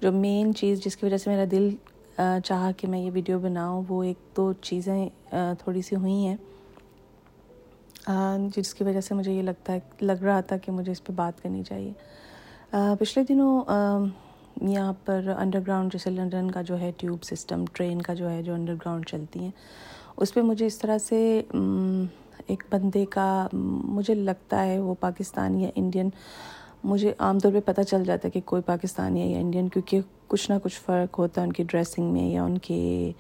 جو 0.01 0.13
مین 0.13 0.55
چیز 0.55 0.85
جس 0.85 0.97
کی 0.97 1.07
وجہ 1.07 1.17
سے 1.17 1.31
میرا 1.31 1.45
دل 1.51 1.71
چاہا 2.45 2.71
کہ 2.77 2.89
میں 2.89 2.99
یہ 2.99 3.11
ویڈیو 3.15 3.39
بناؤں، 3.39 3.83
وہ 3.89 4.03
ایک 4.03 4.37
دو 4.37 4.53
چیزیں 4.53 5.09
تھوڑی 5.31 5.83
سی 5.83 5.97
ہوئی 5.97 6.27
ہیں۔ 6.27 6.37
جس 8.57 8.75
کی 8.75 8.85
وجہ 8.85 9.01
سے 9.01 9.15
مجھے 9.15 9.33
یہ 9.33 9.43
لگتا 9.43 9.73
ہے، 9.73 9.79
لگ 10.01 10.23
رہا 10.23 10.41
تھا 10.41 10.57
کہ 10.57 10.73
مجھے 10.73 10.93
اس 10.93 11.05
پہ 11.05 11.13
بات 11.13 11.43
کرنی 11.43 11.63
چاہیے۔ 11.63 11.93
پچھلے 12.71 13.25
دنوں 13.25 13.61
یہاں 14.61 14.93
پر 15.05 15.29
انڈر 15.39 15.61
گراؤنڈ 15.67 15.93
جیسے 15.93 16.11
لنڈن 16.11 16.51
کا 16.51 16.63
جو 16.69 16.79
ہے 16.81 16.91
ٹیوب 16.99 17.25
سسٹم 17.25 17.65
ٹرین 17.73 18.03
کا 18.03 18.15
جو 18.15 18.31
ہے 18.31 18.43
جو 18.43 18.55
انڈر 18.55 18.75
گراؤنڈ 18.75 19.07
چلتی 19.07 19.41
ہیں، 19.41 19.51
اس 20.17 20.35
پہ 20.35 20.41
مجھے 20.43 20.67
اس 20.67 20.79
طرح 20.79 20.99
سے 20.99 21.19
ایک 22.49 22.63
بندے 22.71 23.05
کا 23.11 23.47
مجھے 23.53 24.15
لگتا 24.15 24.65
ہے 24.65 24.79
وہ 24.79 24.95
پاکستانی 25.01 25.63
یا 25.63 25.69
انڈین 25.75 26.09
مجھے 26.85 27.13
عام 27.19 27.39
طور 27.39 27.53
پہ 27.53 27.61
پتہ 27.65 27.81
چل 27.91 28.05
جاتا 28.05 28.27
ہے 28.27 28.31
کہ 28.31 28.41
کوئی 28.45 28.63
پاکستانی 28.67 29.23
ہے 29.23 29.27
یا 29.27 29.39
انڈین 29.39 29.69
کیونکہ 29.69 30.01
کچھ 30.29 30.51
نہ 30.51 30.57
کچھ 30.63 30.81
فرق 30.81 31.19
ہوتا 31.19 31.41
ہے 31.41 31.47
ان 31.47 31.53
کی 31.53 31.63
ڈریسنگ 31.69 32.13
میں 32.13 32.29
یا 32.31 32.45
ان 32.45 32.59
کے، 32.59 33.13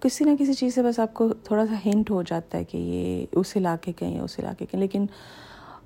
کسی 0.00 0.24
نہ 0.24 0.30
کسی 0.38 0.54
چیز 0.54 0.74
سے 0.74 0.82
بس 0.82 0.98
آپ 1.00 1.14
کو 1.14 1.28
تھوڑا 1.44 1.66
سا 1.66 1.74
ہنٹ 1.84 2.10
ہو 2.10 2.22
جاتا 2.26 2.58
ہے 2.58 2.64
کہ 2.64 2.78
یہ 2.78 3.38
اس 3.38 3.56
علاقے 3.56 3.92
کے 3.92 4.06
ہیں 4.06 4.14
یا 4.14 4.22
اس 4.22 4.38
علاقے 4.38 4.66
کے 4.66 4.76
لیکن 4.78 5.06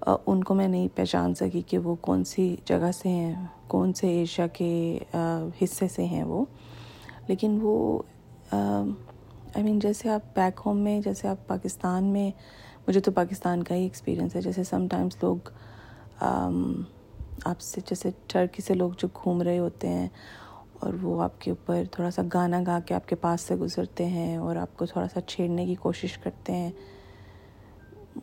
ان 0.03 0.43
کو 0.45 0.55
میں 0.55 0.69
نہیں 0.69 0.89
پہچان 0.95 1.35
سکی 1.35 1.61
کہ 1.61 1.79
وہ 1.79 1.95
کون 2.01 2.25
سی 2.25 2.55
جگہ 2.65 2.91
سے 2.95 3.09
ہیں، 3.09 3.35
کون 3.69 3.93
سے 3.93 4.09
ایشیا 4.09 4.47
کے 4.47 4.99
حصے 5.63 5.89
سے 5.89 6.05
ہیں 6.05 6.23
وہ۔ 6.25 6.45
لیکن 7.29 7.59
وہ 7.63 8.03
آئی 8.53 9.63
مین 9.63 9.79
جیسے 9.79 10.09
آپ 10.11 10.35
بیک 10.35 10.61
ہوم 10.67 10.79
میں، 10.79 11.01
جیسے 11.01 11.29
آپ 11.29 11.47
پاکستان 11.47 12.05
میں، 12.05 12.31
مجھے 12.89 13.01
تو 13.01 13.13
پاکستان 13.13 13.63
کا 13.63 13.75
ہی 13.75 13.83
ایکسپیرینس 13.83 14.37
ہے۔ 14.37 14.41
جیسے 14.41 14.65
سم 14.65 14.87
ٹائمس 14.89 15.23
لوگ 15.23 15.49
آپ 17.45 17.61
سے، 17.61 17.81
جیسے 17.87 18.11
ٹرکی 18.27 18.63
سے 18.63 18.75
لوگ 18.75 18.91
جو 18.99 19.09
گھوم 19.23 19.43
رہے 19.43 19.59
ہوتے 19.59 19.89
ہیں 19.89 20.09
اور 20.81 20.95
وہ 21.03 21.23
آپ 21.23 21.41
کے 21.41 21.51
اوپر 21.51 21.83
تھوڑا 21.91 22.11
سا 22.11 22.23
گانا 22.35 22.61
گا 22.67 22.79
کے 22.87 22.95
آپ 22.95 23.09
کے 23.09 23.17
پاس 23.17 23.41
سے 23.41 23.57
گزرتے 23.57 24.07
ہیں 24.07 24.37
اور 24.37 24.57
آپ 24.57 24.77
کو 24.77 24.87
تھوڑا 24.87 25.07
سا 25.15 25.21
چھیڑنے 25.21 25.67
کی 25.67 25.75
کوشش 25.75 26.19
کرتے 26.19 26.55
ہیں۔ 26.55 26.71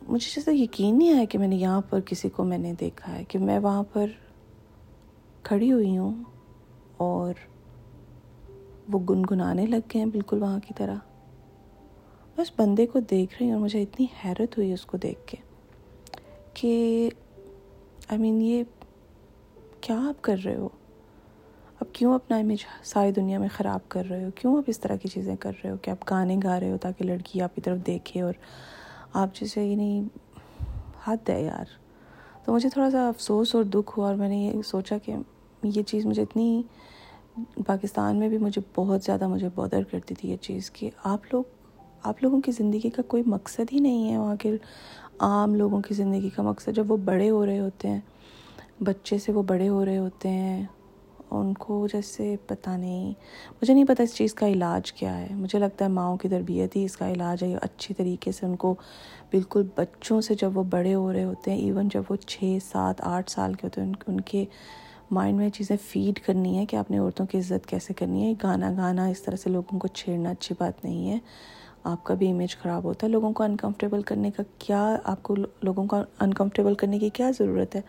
مجھے 0.02 0.30
جیسے 0.34 0.54
یقین 0.54 0.98
نہیں 0.98 1.12
آیا 1.12 1.24
کہ 1.24 1.38
میں 1.38 1.48
نے 1.48 1.56
یہاں 1.56 1.80
پر 1.90 2.00
کسی 2.00 2.28
کو 2.28 2.44
میں 2.44 2.58
نے 2.58 2.72
دیکھا 2.80 3.18
ہے، 3.18 3.24
کہ 3.24 3.38
میں 3.38 3.58
وہاں 3.58 3.82
پر 3.82 4.06
کھڑی 5.42 5.72
ہوئی 5.72 5.98
ہوں 5.98 6.24
اور 6.96 7.34
وہ 8.92 8.98
گنگنانے 8.98 9.66
لگ 9.66 9.90
گئے 9.94 9.98
ہیں 9.98 10.10
بالکل 10.10 10.42
وہاں 10.42 10.58
کی 10.58 10.74
طرح۔ 10.76 10.94
میں 12.36 12.42
اس 12.42 12.52
بندے 12.56 12.86
کو 12.86 13.00
دیکھ 13.00 13.34
رہی 13.34 13.46
ہوں 13.46 13.54
اور 13.54 13.62
مجھے 13.62 13.82
اتنی 13.82 14.06
حیرت 14.24 14.58
ہوئی 14.58 14.72
اس 14.72 14.86
کو 14.86 14.96
دیکھ 14.96 15.26
کے 15.26 15.36
کہ 16.54 17.10
آئی 18.08 18.20
مین 18.20 18.42
یہ 18.42 18.62
کیا 19.80 19.96
آپ 20.08 20.22
کر 20.22 20.36
رہے 20.44 20.56
ہو؟ 20.56 20.68
اب 21.80 21.86
کیوں 21.92 22.14
اپنا 22.14 22.36
امیج 22.36 22.64
ساری 22.84 23.12
دنیا 23.12 23.38
میں 23.38 23.48
خراب 23.52 23.88
کر 23.88 24.06
رہے 24.10 24.24
ہو؟ 24.24 24.30
کیوں 24.34 24.56
آپ 24.56 24.64
اس 24.66 24.80
طرح 24.80 24.96
کی 24.96 25.08
چیزیں 25.08 25.36
کر 25.36 25.52
رہے 25.64 25.70
ہو 25.70 25.76
کہ 25.82 25.90
آپ 25.90 26.10
گانے 26.10 26.36
گا 26.44 26.60
رہے 26.60 26.70
ہو 26.70 26.76
تاکہ 26.76 27.04
لڑکی 27.04 27.40
آپ 27.40 27.54
کی 27.54 27.60
طرف 27.60 27.78
دیکھے 27.86 28.20
اور 28.20 28.32
آپ 29.14 29.34
جیسے 29.34 29.64
یہ 29.64 29.76
نہیں، 29.76 30.04
حد 31.04 31.28
ہے 31.28 31.42
یار۔ 31.42 31.64
تو 32.44 32.54
مجھے 32.54 32.68
تھوڑا 32.68 32.90
سا 32.90 33.08
افسوس 33.08 33.54
اور 33.54 33.64
دکھ 33.64 33.98
ہوا 33.98 34.06
اور 34.06 34.14
میں 34.14 34.28
نے 34.28 34.36
یہ 34.36 34.62
سوچا 34.62 34.98
کہ 34.98 35.14
یہ 35.62 35.82
چیز 35.82 36.06
مجھے 36.06 36.22
اتنی، 36.22 36.62
پاکستان 37.66 38.16
میں 38.16 38.28
بھی 38.28 38.38
مجھے 38.38 38.62
بہت 38.74 39.02
زیادہ 39.02 39.28
مجھے 39.28 39.48
بودر 39.54 39.82
کرتی 39.82 40.14
تھی 40.14 40.30
یہ 40.30 40.36
چیز 40.36 40.70
کہ 40.70 40.90
آپ 41.04 41.20
لوگ، 41.32 41.42
آپ 42.02 42.22
لوگوں 42.22 42.40
کی 42.40 42.52
زندگی 42.52 42.90
کا 42.90 43.02
کوئی 43.02 43.22
مقصد 43.26 43.72
ہی 43.72 43.78
نہیں 43.78 44.12
ہے۔ 44.12 44.18
وہاں 44.18 44.36
کے 44.36 44.56
عام 45.18 45.54
لوگوں 45.54 45.80
کی 45.80 45.94
زندگی 45.94 46.28
کا 46.28 46.42
مقصد 46.42 46.76
جب 46.76 46.92
وہ 46.92 46.96
بڑے 46.96 47.30
ہو 47.30 47.46
رہے 47.46 47.60
ہوتے 47.60 47.88
ہیں، 47.88 48.00
بچے 48.80 49.18
سے 49.18 49.32
وہ 49.32 49.42
بڑے 49.42 49.68
ہو 49.68 49.84
رہے 49.84 49.98
ہوتے 49.98 50.28
ہیں 50.28 50.66
ان 51.30 51.54
کو 51.54 51.86
جیسے 51.92 52.36
پتہ 52.46 52.70
نہیں۔ 52.70 53.12
مجھے 53.62 53.74
نہیں 53.74 53.84
پتہ 53.84 54.02
اس 54.02 54.14
چیز 54.14 54.34
کا 54.34 54.48
علاج 54.48 54.92
کیا 54.92 55.20
ہے۔ 55.20 55.26
مجھے 55.30 55.58
لگتا 55.58 55.84
ہے 55.84 55.90
ماؤں 55.90 56.16
کی 56.16 56.28
تربیت 56.28 56.76
ہی 56.76 56.84
اس 56.84 56.96
کا 56.96 57.10
علاج 57.10 57.42
ہے۔ 57.42 57.56
اچھی 57.62 57.94
طریقے 57.94 58.32
سے 58.32 58.46
ان 58.46 58.56
کو 58.56 58.74
بالکل 59.30 59.62
بچوں 59.76 60.20
سے 60.20 60.34
جب 60.34 60.58
وہ 60.58 60.62
بڑے 60.62 60.94
ہو 60.94 61.12
رہے 61.12 61.24
ہوتے 61.24 61.50
ہیں 61.50 61.58
ایون 61.58 61.88
جب 61.94 62.02
وہ 62.10 62.16
چھ، 62.16 62.58
سات، 62.72 62.94
آٹھ 63.00 63.30
سال 63.30 63.54
کے 63.54 63.66
ہوتے 63.66 63.80
ہیں، 63.80 63.92
ان 64.06 64.20
کے 64.20 64.44
مائنڈ 65.10 65.38
میں 65.38 65.50
چیزیں 65.50 65.76
فیڈ 65.82 66.20
کرنی 66.20 66.58
ہے 66.58 66.66
کہ 66.66 66.76
اپنے 66.76 66.98
عورتوں 66.98 67.26
کی 67.26 67.38
عزت 67.38 67.66
کیسے 67.66 67.94
کرنی 67.94 68.28
ہے۔ 68.28 68.34
گانا 68.42 68.72
گانا 68.76 69.06
اس 69.06 69.22
طرح 69.22 69.36
سے 69.36 69.50
لوگوں 69.50 69.78
کو 69.78 69.88
چھیڑنا 69.88 70.30
اچھی 70.30 70.54
بات 70.58 70.84
نہیں 70.84 71.10
ہے۔ 71.10 71.18
آپ 71.84 72.04
کا 72.04 72.14
بھی 72.14 72.30
امیج 72.30 72.56
خراب 72.56 72.84
ہوتا 72.84 73.06
ہے۔ 73.06 73.12
لوگوں 73.12 73.32
کو 73.32 73.42
انکمفرٹیبل 73.42 74.02
کرنے 74.02 74.30
کا 74.30 74.42
کیا 74.58 74.96
آپ 75.04 75.22
کو 75.22 75.34
لوگوں 75.62 75.86
کو 75.86 75.96
انکمفرٹیبل 76.20 76.74
کرنے 76.74 76.98
کی 76.98 77.10
کیا 77.10 77.30
ضرورت 77.38 77.76
ہے؟ 77.76 77.80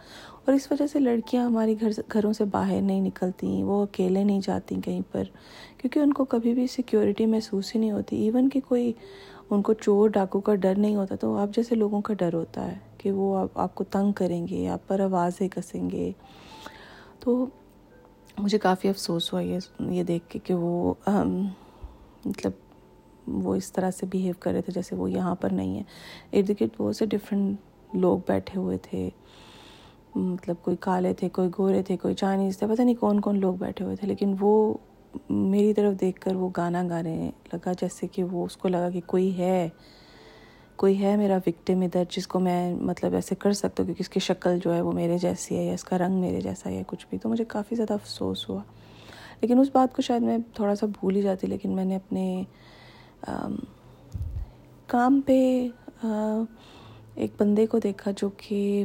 اور 0.46 0.54
اس 0.54 0.72
وجہ 0.72 0.88
سے 0.88 1.00
لڑکیاں 1.00 1.46
ہماری 1.46 1.76
گھر 1.80 1.90
گھروں 2.14 2.34
سے 2.34 2.46
باہر 2.46 2.82
نہیں 2.82 3.02
نکلتی، 3.02 3.64
وہ 3.64 3.84
اکیلے 3.84 4.24
نہیں 4.24 4.40
جاتی 4.44 4.76
کہیں 4.76 5.02
پر۔ 5.12 5.24
کیونکہ 5.78 6.00
ان 6.00 6.14
کو 6.14 6.26
کبھی 6.26 6.54
بھی 6.54 6.68
سیکیورٹی 6.68 7.26
محسوس 7.26 7.76
ہی 7.76 7.80
نہیں 7.80 7.92
ہوتی۔ 7.92 8.24
ایون 8.24 8.50
کہ 8.50 8.60
کوئی 8.68 8.94
ان 9.50 9.62
کو 9.62 9.74
چور 9.74 10.10
ڈاکو 10.10 10.40
کا 10.40 10.56
ڈر 10.56 10.74
نہیں 10.78 10.96
ہوتا، 10.96 11.16
تو 11.16 11.38
آپ 11.38 11.50
جیسے 11.56 11.76
لوگوں 11.76 12.02
کا 12.02 12.14
ڈر 12.14 12.34
ہوتا 12.34 12.68
ہے 12.68 12.78
کہ 12.98 13.12
وہ 13.12 13.38
آپ 13.38 13.60
آپ 13.60 13.76
کو 13.76 13.84
تنگ 13.84 14.12
کریں 14.12 14.48
گے، 14.48 14.68
آپ 14.68 14.88
پر 14.88 15.00
آوازیں 15.00 15.50
کسیں 15.50 15.90
گے۔ 15.90 16.12
تو 17.20 17.46
مجھے 18.38 18.58
کافی 18.58 18.90
افسوس 18.90 19.34
ہوا 19.34 19.42
یہ 19.42 19.60
یہ 19.80 20.04
دیکھ 20.04 20.24
کے 20.30 20.40
کہ 20.40 20.54
وہ 20.54 20.94
مطلب 22.26 22.52
وہ 23.28 23.56
اس 23.56 23.72
طرح 23.72 23.92
سے 23.92 24.06
بیہیو 24.06 24.34
کر 24.40 24.52
رہے 24.52 24.62
تھے 24.62 24.74
جیسے 24.74 24.96
وہ 24.96 25.12
یہاں 25.12 25.36
پر 25.36 25.50
نہیں 25.50 25.80
ہے 25.80 25.84
ارد 26.40 26.50
گرد 26.50 26.70
بہت 26.78 26.96
سے 26.96 27.06
ڈفرینٹ 27.06 27.96
لوگ 27.96 28.20
بیٹھے 28.28 28.60
ہوئے 28.60 28.78
تھے۔ 28.78 29.10
مطلب 30.16 30.56
کوئی 30.62 30.78
کالے 30.80 31.14
تھے، 31.14 31.30
کوئی 31.30 31.50
گورے 31.58 31.82
تھے، 31.84 31.98
کوئی 31.98 32.16
چائنیز 32.16 32.58
تھے، 32.58 32.68
پتہ 32.68 32.82
نہیں 32.82 32.96
کون 32.96 33.20
کون 33.22 33.40
لوگ 33.40 33.54
بیٹھے 33.54 33.86
ہوئے 33.86 33.96
تھے، 33.96 34.08
لیکن 34.08 34.36
وہ 34.40 34.74
میری 35.30 35.74
طرف 35.74 35.94
دیکھ 36.02 36.22
کر 36.22 36.36
وہ 36.36 36.50
گانا 36.58 36.84
گا 36.90 37.04
رہے 37.04 37.30
لگا 37.54 37.72
جیسے 37.82 38.08
کہ 38.08 38.24
وہ 38.24 38.46
اس 38.46 38.58
کو 38.58 38.68
لگا 38.68 38.90
کہ 38.90 39.02
کوئی 39.06 39.38
ہے 39.38 39.70
کوئی 40.76 41.04
ہے 41.04 41.16
میرا 41.16 41.38
وکٹم 41.48 41.82
ادھر 41.82 42.04
جس 42.10 42.28
کو 42.28 42.40
میں 42.40 42.76
مطلب 42.76 43.14
ایسے 43.14 43.36
کر 43.36 43.52
سکتا 43.52 43.84
ہوں 43.84 43.86
کیونکہ 43.86 44.02
اس 44.02 44.10
کی 44.10 44.20
شکل 44.20 44.60
جو 44.64 44.74
ہے 44.74 44.82
وہ 44.82 44.92
میرے 44.92 45.18
جیسی 45.18 45.58
ہے 45.58 45.64
یا 45.64 45.74
اس 45.74 45.84
کا 45.84 45.98
رنگ 45.98 46.20
میرے 46.20 46.42
جیسا 46.42 46.70
ہے 46.70 46.84
کچھ 46.88 47.06
بھی۔ 47.10 47.18
تو 47.18 47.30
مجھے 47.30 47.46
کافی 47.46 47.76
زیادہ 47.76 47.94
افسوس 47.94 48.50
ہوا۔ 48.50 48.62
لیکن 49.42 49.60
اس 49.60 49.68
بات 49.74 49.96
کو 49.96 50.02
شاید 50.02 50.22
میں 50.22 50.38
تھوڑا 50.54 50.76
سا 50.76 50.86
بھول 50.86 51.16
ہی 51.16 51.22
جاتی، 51.22 51.48
لیکن 51.48 51.76
میں 51.76 51.86
نے 51.86 51.96
اپنے 51.96 52.44
کام 54.88 55.22
پہ 55.26 55.68
ایک 57.16 57.32
بندے 57.38 57.68
کو 57.68 57.80
دیکھا 57.80 58.12
جو 58.18 58.30
کہ 58.38 58.84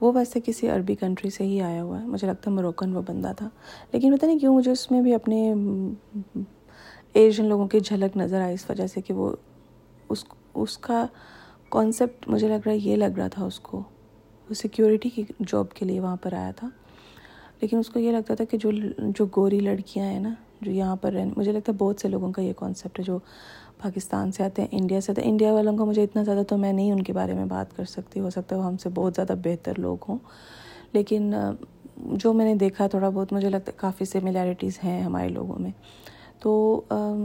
وہ 0.00 0.12
ویسے 0.14 0.40
کسی 0.44 0.68
عربی 0.68 0.94
کنٹری 0.94 1.30
سے 1.30 1.44
ہی 1.44 1.60
آیا 1.60 1.82
ہوا 1.82 2.00
ہے۔ 2.00 2.06
مجھے 2.06 2.26
لگتا 2.26 2.50
ہے 2.50 2.56
مروکن 2.56 2.96
وہ 2.96 3.02
بندہ 3.06 3.32
تھا۔ 3.36 3.48
لیکن 3.92 4.16
پتہ 4.16 4.26
نہیں 4.26 4.38
کیوں 4.38 4.54
مجھے 4.54 4.70
اس 4.70 4.90
میں 4.90 5.00
بھی 5.00 5.14
اپنے 5.14 5.54
ایشین 7.14 7.46
لوگوں 7.46 7.68
کی 7.68 7.80
جھلک 7.80 8.16
نظر 8.16 8.40
آئی 8.40 8.54
اس 8.54 8.70
وجہ 8.70 8.86
سے 8.86 9.00
کہ 9.00 9.14
وہ 9.14 9.36
اس 10.08 10.24
اس 10.54 10.78
کا 10.78 11.06
کانسیپٹ 11.68 12.28
مجھے 12.28 12.48
لگ 12.48 12.66
رہا 12.66 12.72
ہے، 12.72 12.76
یہ 12.76 12.96
لگ 12.96 13.18
رہا 13.18 13.28
تھا 13.28 13.44
اس 13.44 13.60
کو۔ 13.60 13.78
وہ 14.50 14.54
سیکیورٹی 14.54 15.08
کی 15.08 15.22
جاب 15.46 15.72
کے 15.74 15.84
لیے 15.84 16.00
وہاں 16.00 16.16
پر 16.16 16.32
آیا 16.32 16.50
تھا۔ 16.50 16.68
لیکن 17.60 17.78
اس 17.78 17.88
کو 17.88 17.98
یہ 17.98 18.12
لگتا 18.12 18.34
تھا 18.34 18.44
کہ 18.44 18.58
جو 18.58 18.70
جو 18.98 19.26
گوری 19.36 19.60
لڑکیاں 19.60 20.06
ہیں 20.06 20.20
نا 20.20 20.34
جو 20.60 20.70
یہاں 20.70 20.96
پر 20.96 21.12
رہنے 21.12 21.30
مجھے 21.36 21.52
لگتا 21.52 21.72
ہے 21.72 21.76
بہت 21.76 22.00
سے 22.00 22.08
لوگوں 22.08 22.32
کا 22.32 22.42
یہ 22.42 22.52
کانسیپٹ 22.56 22.98
ہے 22.98 23.04
جو 23.04 23.18
پاکستان 23.82 24.32
سے 24.32 24.44
آتے 24.44 24.62
ہیں 24.62 24.68
انڈیا 24.72 25.00
سے 25.00 25.12
آتے 25.12 25.22
ہیں۔ 25.22 25.28
انڈیا 25.28 25.52
والوں 25.52 25.76
کو 25.76 25.86
مجھے 25.86 26.02
اتنا 26.02 26.22
زیادہ 26.22 26.42
تو 26.48 26.56
میں 26.56 26.72
نہیں 26.72 26.92
ان 26.92 27.02
کے 27.02 27.12
بارے 27.12 27.34
میں 27.34 27.44
بات 27.44 27.76
کر 27.76 27.84
سکتی، 27.84 28.20
ہو 28.20 28.30
سکتا 28.30 28.56
ہے 28.56 28.60
وہ 28.60 28.66
ہم 28.66 28.76
سے 28.76 28.88
بہت 28.94 29.12
زیادہ 29.16 29.34
بہتر 29.44 29.72
لوگ 29.78 29.96
ہوں۔ 30.08 30.18
لیکن، 30.92 31.34
جو 31.96 32.32
میں 32.32 32.44
نے 32.44 32.54
دیکھا 32.54 32.86
تھوڑا 32.86 33.08
بہت، 33.08 33.32
مجھے 33.32 33.50
لگتا 33.50 33.72
ہے 33.72 33.76
کافی 33.76 34.04
سملیرٹیز 34.04 34.78
ہیں 34.84 35.02
ہمارے 35.02 35.28
لوگوں 35.28 35.58
میں۔ 35.58 35.70
تو 36.40 36.80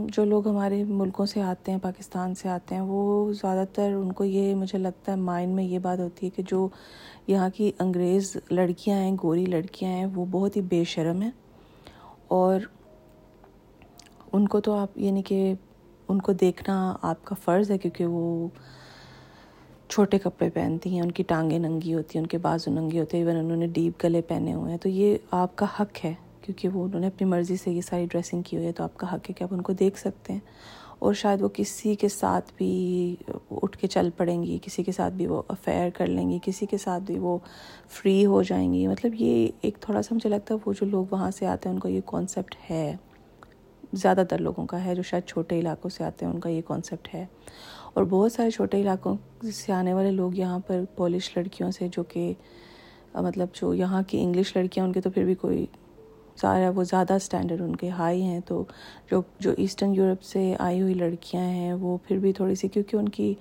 جو 0.08 0.24
لوگ 0.24 0.48
ہمارے 0.48 0.84
ملکوں 0.84 1.26
سے 1.26 1.42
آتے 1.42 1.72
ہیں، 1.72 1.78
پاکستان 1.82 2.34
سے 2.34 2.48
آتے 2.48 2.74
ہیں، 2.74 2.82
وہ 2.82 3.32
زیادہ 3.32 3.64
تر 3.74 3.92
ان 3.94 4.12
کو 4.12 4.24
یہ 4.24 4.54
مجھے 4.54 4.78
لگتا 4.78 5.12
ہے 5.12 5.16
مائنڈ 5.16 5.54
میں 5.54 5.64
یہ 5.64 5.78
بات 5.78 5.98
ہوتی 5.98 6.26
ہے 6.26 6.30
کہ 6.30 6.42
جو 6.48 6.68
یہاں 7.26 7.48
کی 7.54 7.72
انگریز 7.78 8.36
لڑکیاں 8.50 8.98
ہیں، 8.98 9.16
گوری 9.22 9.46
لڑکیاں 9.46 9.90
ہیں، 9.90 10.06
وہ 10.14 10.24
بہت 10.30 10.56
ہی 10.56 10.60
بے 10.60 10.84
شرم 10.84 11.22
ہیں۔ 11.22 11.30
اور 12.28 12.60
ان 14.36 14.48
کو 14.48 14.60
تو 14.60 14.72
آپ 14.72 14.98
یعنی 14.98 15.22
کہ 15.22 15.54
ان 16.08 16.20
کو 16.20 16.32
دیکھنا 16.32 16.96
آپ 17.02 17.24
کا 17.24 17.34
فرض 17.44 17.70
ہے 17.70 17.78
کیونکہ 17.78 18.06
وہ 18.06 18.48
چھوٹے 19.88 20.18
کپڑے 20.18 20.50
پہنتی 20.50 20.90
ہیں، 20.90 21.00
ان 21.00 21.10
کی 21.10 21.22
ٹانگیں 21.22 21.58
ننگی 21.58 21.94
ہوتی 21.94 22.18
ہیں، 22.18 22.22
ان 22.22 22.26
کے 22.26 22.38
بازو 22.38 22.70
ننگی 22.70 23.00
ہوتے 23.00 23.16
ہیں 23.16 23.24
ایون 23.24 23.36
انہوں 23.36 23.56
نے 23.56 23.66
ڈیپ 23.66 24.04
گلے 24.04 24.22
پہنے 24.22 24.54
ہوئے 24.54 24.70
ہیں۔ 24.70 24.78
تو 24.78 24.88
یہ 24.88 25.16
آپ 25.30 25.56
کا 25.56 25.66
حق 25.80 26.04
ہے 26.04 26.14
کیونکہ 26.42 26.68
وہ 26.68 26.84
انہوں 26.84 27.00
نے 27.00 27.06
اپنی 27.06 27.28
مرضی 27.28 27.56
سے 27.56 27.70
یہ 27.70 27.80
ساری 27.80 28.06
ڈریسنگ 28.06 28.42
کی 28.42 28.56
ہوئی 28.56 28.66
ہے، 28.66 28.72
تو 28.72 28.84
آپ 28.84 28.96
کا 28.96 29.06
حق 29.06 29.30
ہے 29.30 29.32
کہ 29.32 29.42
آپ 29.42 29.54
ان 29.54 29.60
کو 29.60 29.72
دیکھ 29.72 29.98
سکتے 29.98 30.32
ہیں۔ 30.32 30.40
اور 30.98 31.14
شاید 31.14 31.42
وہ 31.42 31.48
کسی 31.48 31.94
کے 31.94 32.08
ساتھ 32.08 32.52
بھی 32.56 33.16
اٹھ 33.50 33.78
کے 33.78 33.86
چل 33.86 34.08
پڑیں 34.16 34.42
گی، 34.42 34.58
کسی 34.62 34.82
کے 34.82 34.92
ساتھ 34.92 35.14
بھی 35.14 35.26
وہ 35.26 35.42
افیئر 35.48 35.90
کر 35.90 36.06
لیں 36.06 36.30
گی، 36.30 36.38
کسی 36.42 36.66
کے 36.66 36.78
ساتھ 36.78 37.02
بھی 37.02 37.18
وہ 37.18 37.38
فری 37.88 38.26
ہو 38.26 38.42
جائیں 38.42 38.74
گی۔ 38.74 38.86
مطلب 38.86 39.12
یہ 39.14 39.48
ایک 39.60 39.76
تھوڑا 39.80 40.02
سا 40.02 40.14
مجھے 40.14 40.30
لگتا 40.30 40.54
ہے 40.54 40.58
وہ 40.66 40.72
جو 40.72 40.86
لوگ 40.86 41.04
وہاں 41.10 41.30
سے 41.30 41.46
آتے 41.46 41.68
ہیں، 41.68 41.74
ان 41.74 41.80
کو 41.80 41.88
یہ 41.88 42.00
کانسیپٹ 42.06 42.56
ہے۔ 42.70 42.96
زیادہ 43.96 44.22
تر 44.30 44.38
لوگوں 44.38 44.66
کا 44.66 44.84
ہے 44.84 44.94
جو 44.94 45.02
شاید 45.02 45.24
چھوٹے 45.24 45.60
علاقوں 45.60 45.90
سے 45.90 46.04
آتے 46.04 46.26
ہیں، 46.26 46.32
ان 46.32 46.40
کا 46.40 46.48
یہ 46.48 46.60
کانسیپٹ 46.66 47.14
ہے۔ 47.14 47.26
اور 47.94 48.04
بہت 48.04 48.32
سارے 48.32 48.50
چھوٹے 48.50 48.80
علاقوں 48.80 49.16
سے 49.52 49.72
آنے 49.72 49.94
والے 49.94 50.10
لوگ 50.10 50.34
یہاں 50.34 50.58
پر 50.58 50.80
پولش 50.96 51.36
لڑکیوں 51.36 51.70
سے 51.70 51.88
جو 51.92 52.02
کہ 52.02 52.32
مطلب 53.14 53.48
جو 53.54 53.74
یہاں 53.74 54.02
کی 54.06 54.22
انگلش 54.22 54.56
لڑکیاں، 54.56 54.86
ان 54.86 54.92
کے 54.92 55.00
تو 55.00 55.10
پھر 55.10 55.24
بھی 55.24 55.34
کوئی 55.34 55.66
سارا 56.36 56.70
وہ 56.70 56.84
زیادہ 56.84 57.12
اسٹینڈرڈ 57.12 57.60
ان 57.60 57.76
کے 57.76 57.88
ہائی 57.88 58.22
ہیں۔ 58.22 58.40
تو 58.40 58.64
جو 59.10 59.22
جو 59.38 59.50
ایسٹرن 59.56 59.94
یورپ 59.94 60.22
سے 60.22 60.54
آئی 60.58 60.82
ہوئی 60.82 60.94
لڑکیاں 60.94 61.44
ہیں، 61.44 61.72
وہ 61.72 61.96
پھر 62.08 62.18
بھی 62.18 62.32
تھوڑی 62.32 62.54
سی، 62.54 62.68
کیونکہ 62.68 62.96
ان 62.96 63.08
کی 63.08 63.34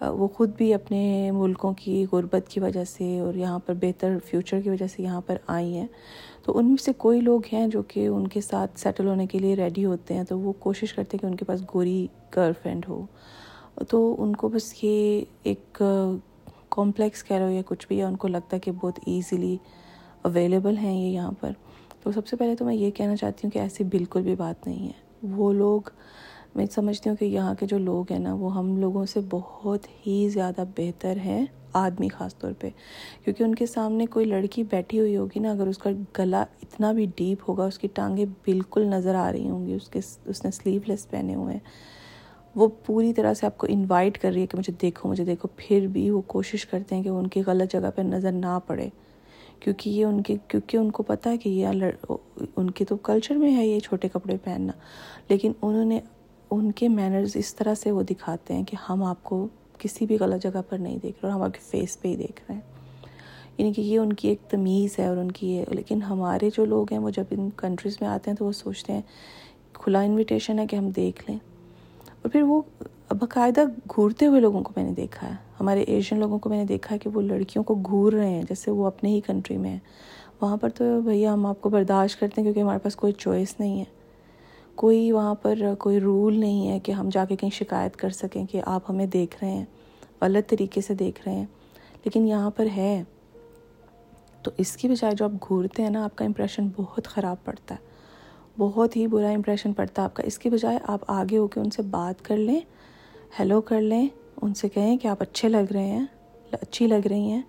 وہ 0.00 0.28
خود 0.28 0.50
بھی 0.56 0.74
اپنے 0.74 1.30
ملکوں 1.30 1.72
کی 1.72 2.06
غربت 2.12 2.48
کی 2.48 2.60
وجہ 2.60 2.84
سے 2.84 3.18
اور 3.18 3.34
یہاں 3.34 3.58
پر 3.58 3.74
بہتر 3.74 4.16
فیوچر 4.24 4.60
کی 4.60 4.70
وجہ 4.70 4.86
سے 4.86 5.02
یہاں 5.02 5.20
پر 5.20 5.36
آئی 5.46 5.76
ہیں۔ 5.76 5.86
تو 6.44 6.58
ان 6.58 6.66
میں 6.68 6.76
سے 6.76 6.92
کوئی 6.92 7.20
لوگ 7.20 7.40
ہیں 7.52 7.66
جو 7.66 7.82
کہ 7.82 8.06
ان 8.06 8.28
کے 8.28 8.40
ساتھ 8.40 8.80
سیٹل 8.80 9.06
ہونے 9.06 9.26
کے 9.26 9.38
لیے 9.38 9.54
ریڈی 9.54 9.84
ہوتے 9.84 10.14
ہیں 10.14 10.24
تو 10.24 10.38
وہ 10.38 10.52
کوشش 10.58 10.94
کرتے 10.94 11.16
ہیں 11.16 11.20
کہ 11.20 11.26
ان 11.26 11.34
کے 11.34 11.44
پاس 11.44 11.62
گوری 11.74 12.06
گرل 12.36 12.52
فرینڈ 12.62 12.88
ہو۔ 12.88 13.06
تو 13.88 14.16
ان 14.18 14.36
کو 14.36 14.48
بس 14.48 14.84
یہ 14.84 15.24
ایک 15.42 15.82
کمپلیکس 16.70 17.24
کہہ 17.24 17.36
رہے 17.36 17.44
ہو 17.44 17.50
یا 17.50 17.62
کچھ 17.66 17.88
بھی 17.88 17.98
ہے 17.98 18.02
ان 18.02 18.16
کو 18.16 18.28
لگتا 18.28 18.56
ہے 18.56 18.60
کہ 18.60 18.72
بہت 18.72 18.98
ایزیلی 19.06 19.56
اویلیبل 20.22 20.76
ہیں 20.76 21.00
یہ 21.00 21.10
یہاں 21.10 21.32
پر۔ 21.40 21.50
تو 22.02 22.12
سب 22.12 22.26
سے 22.26 22.36
پہلے 22.36 22.56
تو 22.56 22.64
میں 22.64 22.74
یہ 22.74 22.90
کہنا 22.90 23.16
چاہتی 23.16 23.40
ہوں 23.44 23.50
کہ 23.50 23.58
ایسی 23.58 23.84
بالکل 23.84 24.22
بھی 24.22 24.34
بات 24.34 24.66
نہیں 24.66 24.86
ہے۔ 24.86 25.26
وہ 25.36 25.52
لوگ 25.52 25.80
میں 26.54 26.66
سمجھتی 26.70 27.08
ہوں 27.10 27.16
کہ 27.16 27.24
یہاں 27.24 27.54
کے 27.54 27.66
جو 27.66 27.78
لوگ 27.78 28.12
ہیں 28.12 28.18
نا، 28.18 28.34
وہ 28.34 28.56
ہم 28.56 28.76
لوگوں 28.76 29.06
سے 29.06 29.20
بہت 29.30 29.80
ہی 30.06 30.28
زیادہ 30.28 30.64
بہتر 30.76 31.16
ہیں 31.16 31.46
آدمی 31.72 32.08
خاص 32.08 32.38
طور 32.38 32.52
پہ۔ 32.58 32.68
کیونکہ 33.24 33.42
ان 33.42 33.54
کے 33.54 33.66
سامنے 33.66 34.06
کوئی 34.06 34.26
لڑکی 34.26 34.62
بیٹھی 34.62 34.98
ہوئی 35.00 35.16
ہوگی 35.16 35.38
نا، 35.38 35.50
اگر 35.50 35.66
اس 35.66 35.78
کا 35.78 35.90
گلا 36.18 36.44
اتنا 36.62 36.92
بھی 36.92 37.06
ڈیپ 37.16 37.38
ہوگا، 37.48 37.64
اس 37.64 37.78
کی 37.78 37.88
ٹانگیں 37.94 38.24
بالکل 38.24 38.86
نظر 38.86 39.14
آ 39.14 39.32
رہی 39.32 39.48
ہوں 39.50 39.66
گی، 39.66 39.74
اس 39.74 39.88
کے 39.88 40.00
اس 40.24 40.44
نے 40.44 40.50
سلیو 40.50 40.80
لیس 40.86 41.10
پہنے 41.10 41.34
ہوئے 41.34 41.52
ہیں۔ 41.52 41.94
وہ 42.54 42.68
پوری 42.86 43.12
طرح 43.12 43.34
سے 43.34 43.46
آپ 43.46 43.58
کو 43.58 43.66
انوائٹ 43.70 44.18
کر 44.18 44.32
رہی 44.32 44.42
ہے 44.42 44.46
کہ 44.46 44.58
مجھے 44.58 44.72
دیکھو 44.82 45.08
مجھے 45.08 45.24
دیکھو۔ 45.24 45.48
پھر 45.56 45.86
بھی 45.86 46.10
وہ 46.10 46.20
کوشش 46.26 46.66
کرتے 46.66 46.94
ہیں 46.94 47.02
کہ 47.02 47.08
ان 47.08 47.26
کی 47.26 47.42
غلط 47.46 47.72
جگہ 47.72 47.90
پہ 47.96 48.02
نظر 48.02 48.32
نہ 48.32 48.58
پڑے۔ 48.66 48.88
کیونکہ 49.60 49.90
یہ 49.90 50.04
ان 50.04 50.22
کے، 50.22 50.36
کیونکہ 50.48 50.76
ان 50.76 50.90
کو 50.90 51.02
پتہ 51.02 51.28
ہے 51.28 51.36
کہ 51.36 51.48
یہ 51.48 51.66
ان 52.56 52.70
کے 52.70 52.84
تو 52.84 52.96
کلچر 52.96 53.34
میں 53.34 53.56
ہے 53.56 53.66
یہ 53.66 53.80
چھوٹے 53.80 54.08
کپڑے 54.08 54.36
پہننا۔ 54.44 54.72
لیکن 55.28 55.52
انہوں 55.62 55.84
نے 55.84 56.00
ان 56.50 56.72
کے 56.72 56.88
مینرز 56.88 57.30
اس 57.34 57.54
طرح 57.54 57.74
سے 57.74 57.90
وہ 57.90 58.02
دکھاتے 58.02 58.54
ہیں 58.54 58.64
کہ 58.64 58.76
ہم 58.88 59.02
آپ 59.04 59.24
کو 59.24 59.48
کسی 59.78 60.06
بھی 60.06 60.16
غلط 60.20 60.42
جگہ 60.42 60.60
پر 60.68 60.78
نہیں 60.78 60.94
دیکھ 60.94 61.16
رہے 61.22 61.30
اور 61.30 61.30
ہم 61.30 61.42
آپ 61.42 61.52
کے 61.52 61.58
فیس 61.62 62.00
پہ 62.00 62.08
ہی 62.08 62.16
دیکھ 62.16 62.42
رہے 62.48 62.54
ہیں۔ 62.54 62.62
یعنی 63.58 63.72
کہ 63.72 63.80
یہ 63.80 63.98
ان 63.98 64.12
کی 64.12 64.28
ایک 64.28 64.38
تمیز 64.50 64.98
ہے 64.98 65.06
اور 65.06 65.16
ان 65.16 65.30
کی 65.30 65.54
یہ 65.54 65.64
لیکن 65.68 66.02
ہمارے 66.02 66.50
جو 66.56 66.64
لوگ 66.64 66.86
ہیں 66.90 66.98
وہ 66.98 67.10
جب 67.10 67.24
ان 67.30 67.48
کنٹریز 67.56 67.96
میں 68.00 68.08
آتے 68.08 68.30
ہیں 68.30 68.36
تو 68.36 68.44
وہ 68.44 68.52
سوچتے 68.52 68.92
ہیں، 68.92 69.00
کھلا 69.72 70.00
انویٹیشن 70.00 70.58
ہے 70.58 70.66
کہ 70.66 70.76
ہم 70.76 70.90
دیکھ 70.90 71.30
لیں۔ 71.30 71.38
اور 72.08 72.30
پھر 72.30 72.42
وہ 72.42 72.62
باقاعدہ 73.10 73.64
گھورتے 73.94 74.26
ہوئے 74.26 74.40
لوگوں 74.40 74.62
کو 74.62 74.72
میں 74.76 74.84
نے 74.84 74.92
دیکھا 74.92 75.28
ہے۔ 75.28 75.34
ہمارے 75.60 75.82
ایشین 75.82 76.20
لوگوں 76.20 76.38
کو 76.38 76.48
میں 76.48 76.58
نے 76.58 76.64
دیکھا 76.64 76.94
ہے 76.94 76.98
کہ 76.98 77.10
وہ 77.10 77.22
لڑکیوں 77.22 77.64
کو 77.64 77.74
گھور 77.74 78.12
رہے 78.12 78.30
ہیں، 78.30 78.42
جیسے 78.42 78.70
وہ 78.70 78.86
اپنے 78.86 79.10
ہی 79.10 79.20
کنٹری 79.20 79.56
میں 79.56 79.70
ہیں۔ 79.70 79.78
وہاں 80.40 80.56
پر 80.56 80.68
تو 80.68 81.00
بھیا 81.00 81.32
ہم 81.32 81.46
آپ 81.46 81.60
کو 81.60 81.68
برداشت 81.68 82.20
کرتے 82.20 82.40
ہیں 82.40 82.46
کیونکہ 82.46 82.60
ہمارے 82.60 82.78
پاس 82.78 82.96
کوئی 82.96 83.12
چوائس 83.12 83.60
نہیں 83.60 83.78
ہے۔ 83.78 84.03
کوئی 84.74 85.12
وہاں 85.12 85.34
پر 85.34 85.54
کوئی 85.78 86.00
رول 86.00 86.40
نہیں 86.40 86.68
ہے 86.68 86.78
کہ 86.78 86.92
ہم 86.92 87.08
جا 87.12 87.24
کے 87.24 87.36
کہیں 87.36 87.50
شکایت 87.50 87.96
کر 87.96 88.10
سکیں 88.10 88.44
کہ 88.46 88.60
آپ 88.66 88.80
ہمیں 88.88 89.06
دیکھ 89.06 89.36
رہے 89.42 89.50
ہیں، 89.50 89.64
غلط 90.20 90.50
طریقے 90.50 90.80
سے 90.80 90.94
دیکھ 90.94 91.20
رہے 91.26 91.34
ہیں۔ 91.34 91.46
لیکن 92.04 92.28
یہاں 92.28 92.50
پر 92.50 92.66
ہے۔ 92.76 93.02
تو 94.42 94.50
اس 94.58 94.76
کی 94.76 94.88
بجائے 94.88 95.14
جو 95.14 95.24
آپ 95.24 95.48
گھورتے 95.48 95.82
ہیں 95.82 95.90
نا، 95.90 96.04
آپ 96.04 96.16
کا 96.16 96.24
امپریشن 96.24 96.68
بہت 96.76 97.06
خراب 97.06 97.44
پڑتا 97.44 97.74
ہے۔ 97.74 97.94
بہت 98.58 98.96
ہی 98.96 99.06
برا 99.06 99.30
امپریشن 99.30 99.72
پڑتا 99.72 100.02
ہے 100.02 100.04
آپ 100.04 100.14
کا۔ 100.14 100.22
اس 100.22 100.38
کی 100.38 100.50
بجائے 100.50 100.78
آپ 100.86 101.00
آگے 101.06 101.38
ہو 101.38 101.46
کے 101.46 101.60
ان 101.60 101.70
سے 101.70 101.82
بات 101.82 102.24
کر 102.24 102.36
لیں 102.36 102.60
ہیلو 103.38 103.60
کر 103.60 103.80
لیں، 103.80 104.08
ان 104.42 104.54
سے 104.54 104.68
کہیں 104.68 104.96
کہ 104.96 105.08
آپ 105.08 105.22
اچھے 105.22 105.48
لگ 105.48 105.72
رہے 105.72 105.86
ہیں، 105.86 106.06
اچھی 106.52 106.86
لگ 106.86 107.06
رہی 107.08 107.30
ہیں، 107.30 107.42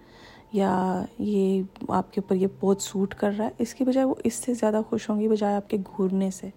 یا 0.53 1.05
یہ 1.19 1.61
آپ 1.87 2.13
کے 2.13 2.21
اوپر 2.21 2.35
یہ 2.35 2.47
بہت 2.59 2.81
سوٹ 2.81 3.15
کر 3.15 3.31
رہا 3.37 3.45
ہے۔ 3.45 3.49
اس 3.57 3.75
کی 3.75 3.83
بجائے 3.83 4.05
وہ 4.05 4.15
اس 4.23 4.33
سے 4.33 4.53
زیادہ 4.53 4.81
خوش 4.89 5.09
ہوں 5.09 5.19
گی 5.19 5.27
بجائے 5.27 5.55
آپ 5.55 5.69
کے 5.69 5.77
گھورنے 5.77 6.31
سے۔ 6.31 6.49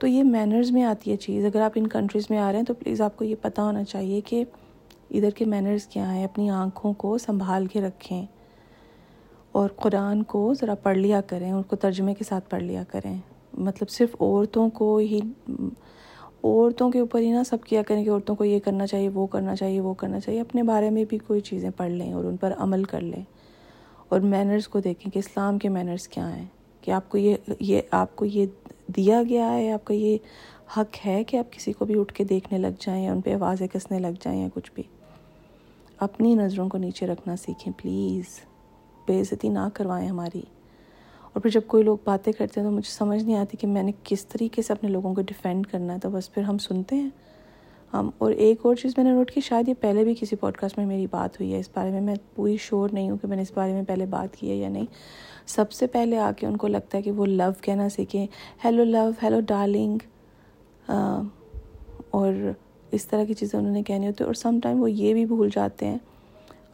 تو 0.00 0.06
یہ 0.06 0.22
مینرز 0.24 0.70
میں 0.70 0.82
آتی 0.84 1.10
ہے 1.10 1.16
چیز۔ 1.16 1.44
اگر 1.44 1.60
آپ 1.60 1.72
ان 1.74 1.86
کنٹریز 1.86 2.26
میں 2.30 2.38
آ 2.38 2.50
رہے 2.52 2.58
ہیں 2.58 2.64
تو 2.64 2.74
پلیز 2.74 3.00
آپ 3.00 3.16
کو 3.16 3.24
یہ 3.24 3.34
پتہ 3.42 3.60
ہونا 3.60 3.84
چاہیے 3.84 4.20
کہ 4.20 4.44
ادھر 5.10 5.30
کے 5.30 5.44
مینرز 5.44 5.86
کیا 5.86 6.14
ہیں۔ 6.14 6.24
اپنی 6.24 6.50
آنکھوں 6.50 6.92
کو 6.92 7.18
سنبھال 7.18 7.66
کے 7.66 7.80
رکھیں 7.80 8.26
اور 9.52 9.68
قرآن 9.76 10.22
کو 10.22 10.54
ذرا 10.60 10.74
پڑھ 10.74 10.98
لیا 10.98 11.20
کریں، 11.20 11.52
ان 11.52 11.62
کو 11.62 11.76
ترجمے 11.76 12.14
کے 12.14 12.24
ساتھ 12.24 12.50
پڑھ 12.50 12.62
لیا 12.62 12.84
کریں۔ 12.88 13.16
مطلب 13.58 13.90
صرف 13.90 14.16
عورتوں 14.20 14.68
کو 14.70 14.96
ہی، 14.96 15.20
عورتوں 16.44 16.90
کے 16.90 16.98
اوپر 16.98 17.20
ہی 17.20 17.30
نہ 17.30 17.42
سب 17.46 17.64
کیا 17.64 17.82
کریں 17.82 18.04
کہ 18.04 18.10
عورتوں 18.10 18.34
کو 18.34 18.44
یہ 18.44 18.58
کرنا 18.58 18.86
چاہیے، 18.86 19.08
وہ 19.08 19.26
کرنا 19.26 19.56
چاہیے، 19.56 19.80
وہ 19.80 19.94
کرنا 19.94 20.20
چاہیے۔ 20.20 20.40
اپنے 20.40 20.62
بارے 20.62 20.90
میں 20.90 21.04
بھی 21.04 21.18
کوئی 21.18 21.40
چیزیں 21.40 21.70
پڑھ 21.76 21.90
لیں 21.90 22.12
اور 22.12 22.24
ان 22.24 22.36
پر 22.36 22.52
عمل 22.58 22.84
کر 22.84 23.00
لیں۔ 23.00 23.22
اور 24.08 24.20
مینرز 24.20 24.68
کو 24.68 24.80
دیکھیں 24.80 25.12
کہ 25.12 25.18
اسلام 25.18 25.58
کے 25.58 25.68
مینرز 25.68 26.08
کیا 26.08 26.36
ہیں، 26.36 26.46
کہ 26.80 26.90
آپ 26.90 27.08
کو 27.08 27.18
یہ 27.18 27.36
یہ، 27.60 27.80
آپ 27.90 28.16
کو 28.16 28.24
یہ 28.24 28.46
دیا 28.96 29.22
گیا 29.28 29.52
ہے؟ 29.52 29.72
آپ 29.72 29.84
کا 29.84 29.94
یہ 29.94 30.18
حق 30.76 31.06
ہے 31.06 31.24
کہ 31.24 31.36
آپ 31.36 31.52
کسی 31.52 31.72
کو 31.72 31.84
بھی 31.84 32.00
اٹھ 32.00 32.14
کے 32.14 32.24
دیکھنے 32.24 32.58
لگ 32.58 32.80
جائیں 32.80 33.04
یا 33.04 33.12
ان 33.12 33.20
پہ 33.20 33.34
آوازیں 33.34 33.66
کسنے 33.66 33.98
لگ 33.98 34.20
جائیں 34.20 34.42
یا 34.42 34.48
کچھ 34.54 34.72
بھی؟ 34.74 34.82
اپنی 35.98 36.34
نظروں 36.34 36.68
کو 36.68 36.78
نیچے 36.78 37.06
رکھنا 37.06 37.36
سیکھیں، 37.36 37.72
پلیز۔ 37.76 38.40
بے 39.06 39.20
عزتی 39.20 39.48
نہ 39.48 39.68
کروائیں 39.74 40.08
ہماری۔ 40.08 40.42
اور 41.22 41.40
پھر 41.40 41.50
جب 41.50 41.60
کوئی 41.66 41.82
لوگ 41.82 41.98
باتیں 42.04 42.32
کرتے 42.32 42.60
ہیں 42.60 42.68
تو 42.68 42.74
مجھے 42.74 42.90
سمجھ 42.90 43.24
نہیں 43.24 43.36
آتی 43.36 43.56
کہ 43.56 43.66
میں 43.66 43.82
نے 43.82 43.92
کس 44.04 44.26
طریقے 44.26 44.62
سے 44.62 44.72
اپنے 44.72 44.90
لوگوں 44.90 45.14
کو 45.14 45.22
ڈیفینڈ 45.22 45.66
کرنا 45.66 45.94
ہے، 45.94 45.98
تو 45.98 46.10
بس 46.10 46.34
پھر 46.34 46.42
ہم 46.42 46.58
سنتے 46.58 46.96
ہیں۔ 46.96 47.10
ہم، 47.92 48.10
اور 48.18 48.30
ایک 48.30 48.58
اور 48.62 48.74
چیز 48.74 48.94
میں 48.96 49.04
نے 49.04 49.10
نوٹ 49.12 49.30
کی، 49.30 49.40
شاید 49.40 49.68
یہ 49.68 49.74
پہلے 49.80 50.04
بھی 50.04 50.14
کسی 50.20 50.36
پوڈ 50.36 50.56
کاسٹ 50.56 50.78
میں 50.78 50.86
میری 50.86 51.06
بات 51.10 51.40
ہوئی 51.40 51.54
ہے۔ 51.54 51.58
اس 51.58 51.68
بارے 51.74 51.90
میں 51.90 52.00
میں 52.00 52.14
پوری 52.34 52.56
شور 52.56 52.88
نہیں 52.92 53.10
ہوں 53.10 53.18
کہ 53.22 53.28
میں 53.28 53.36
نے 53.36 53.42
اس 53.42 53.52
بارے 53.54 53.72
میں 53.72 53.82
پہلے 53.82 54.06
بات 54.06 54.36
کی 54.36 54.50
ہے 54.50 54.56
یا 54.56 54.68
نہیں۔ 54.68 54.86
سب 55.46 55.72
سے 55.72 55.86
پہلے 55.86 56.18
آ 56.18 56.30
کے 56.36 56.46
ان 56.46 56.56
کو 56.56 56.66
لگتا 56.66 56.98
ہے 56.98 57.02
کہ 57.02 57.10
وہ 57.10 57.26
لو 57.26 57.50
کہنا 57.60 57.88
سیکھیں۔ 57.88 58.26
ہیلو 58.64 58.84
لو 58.84 59.10
ہیلو 59.22 59.40
ڈارلنگ 59.40 59.98
اور 62.10 62.32
اس 62.90 63.06
طرح 63.06 63.24
کی 63.24 63.34
چیزیں 63.34 63.58
انہوں 63.58 63.72
نے 63.72 63.82
کہنی 63.82 64.06
ہوتی 64.06 64.24
ہیں۔ 64.24 64.26
اور 64.26 64.34
سم 64.34 64.60
ٹائم 64.62 64.82
وہ 64.82 64.90
یہ 64.90 65.14
بھی 65.14 65.26
بھول 65.26 65.48
جاتے 65.54 65.86
ہیں، 65.86 65.98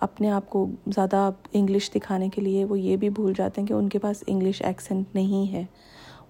اپنے 0.00 0.30
آپ 0.30 0.50
کو 0.50 0.66
زیادہ 0.86 1.30
انگلش 1.52 1.90
دکھانے 1.90 2.28
کے 2.28 2.40
لیے 2.40 2.64
وہ 2.64 2.78
یہ 2.78 2.96
بھی 2.96 3.10
بھول 3.10 3.32
جاتے 3.36 3.60
ہیں 3.60 3.68
کہ 3.68 3.72
ان 3.72 3.88
کے 3.88 3.98
پاس 3.98 4.24
انگلش 4.26 4.62
ایکسنٹ 4.62 5.14
نہیں 5.14 5.52
ہے۔ 5.52 5.64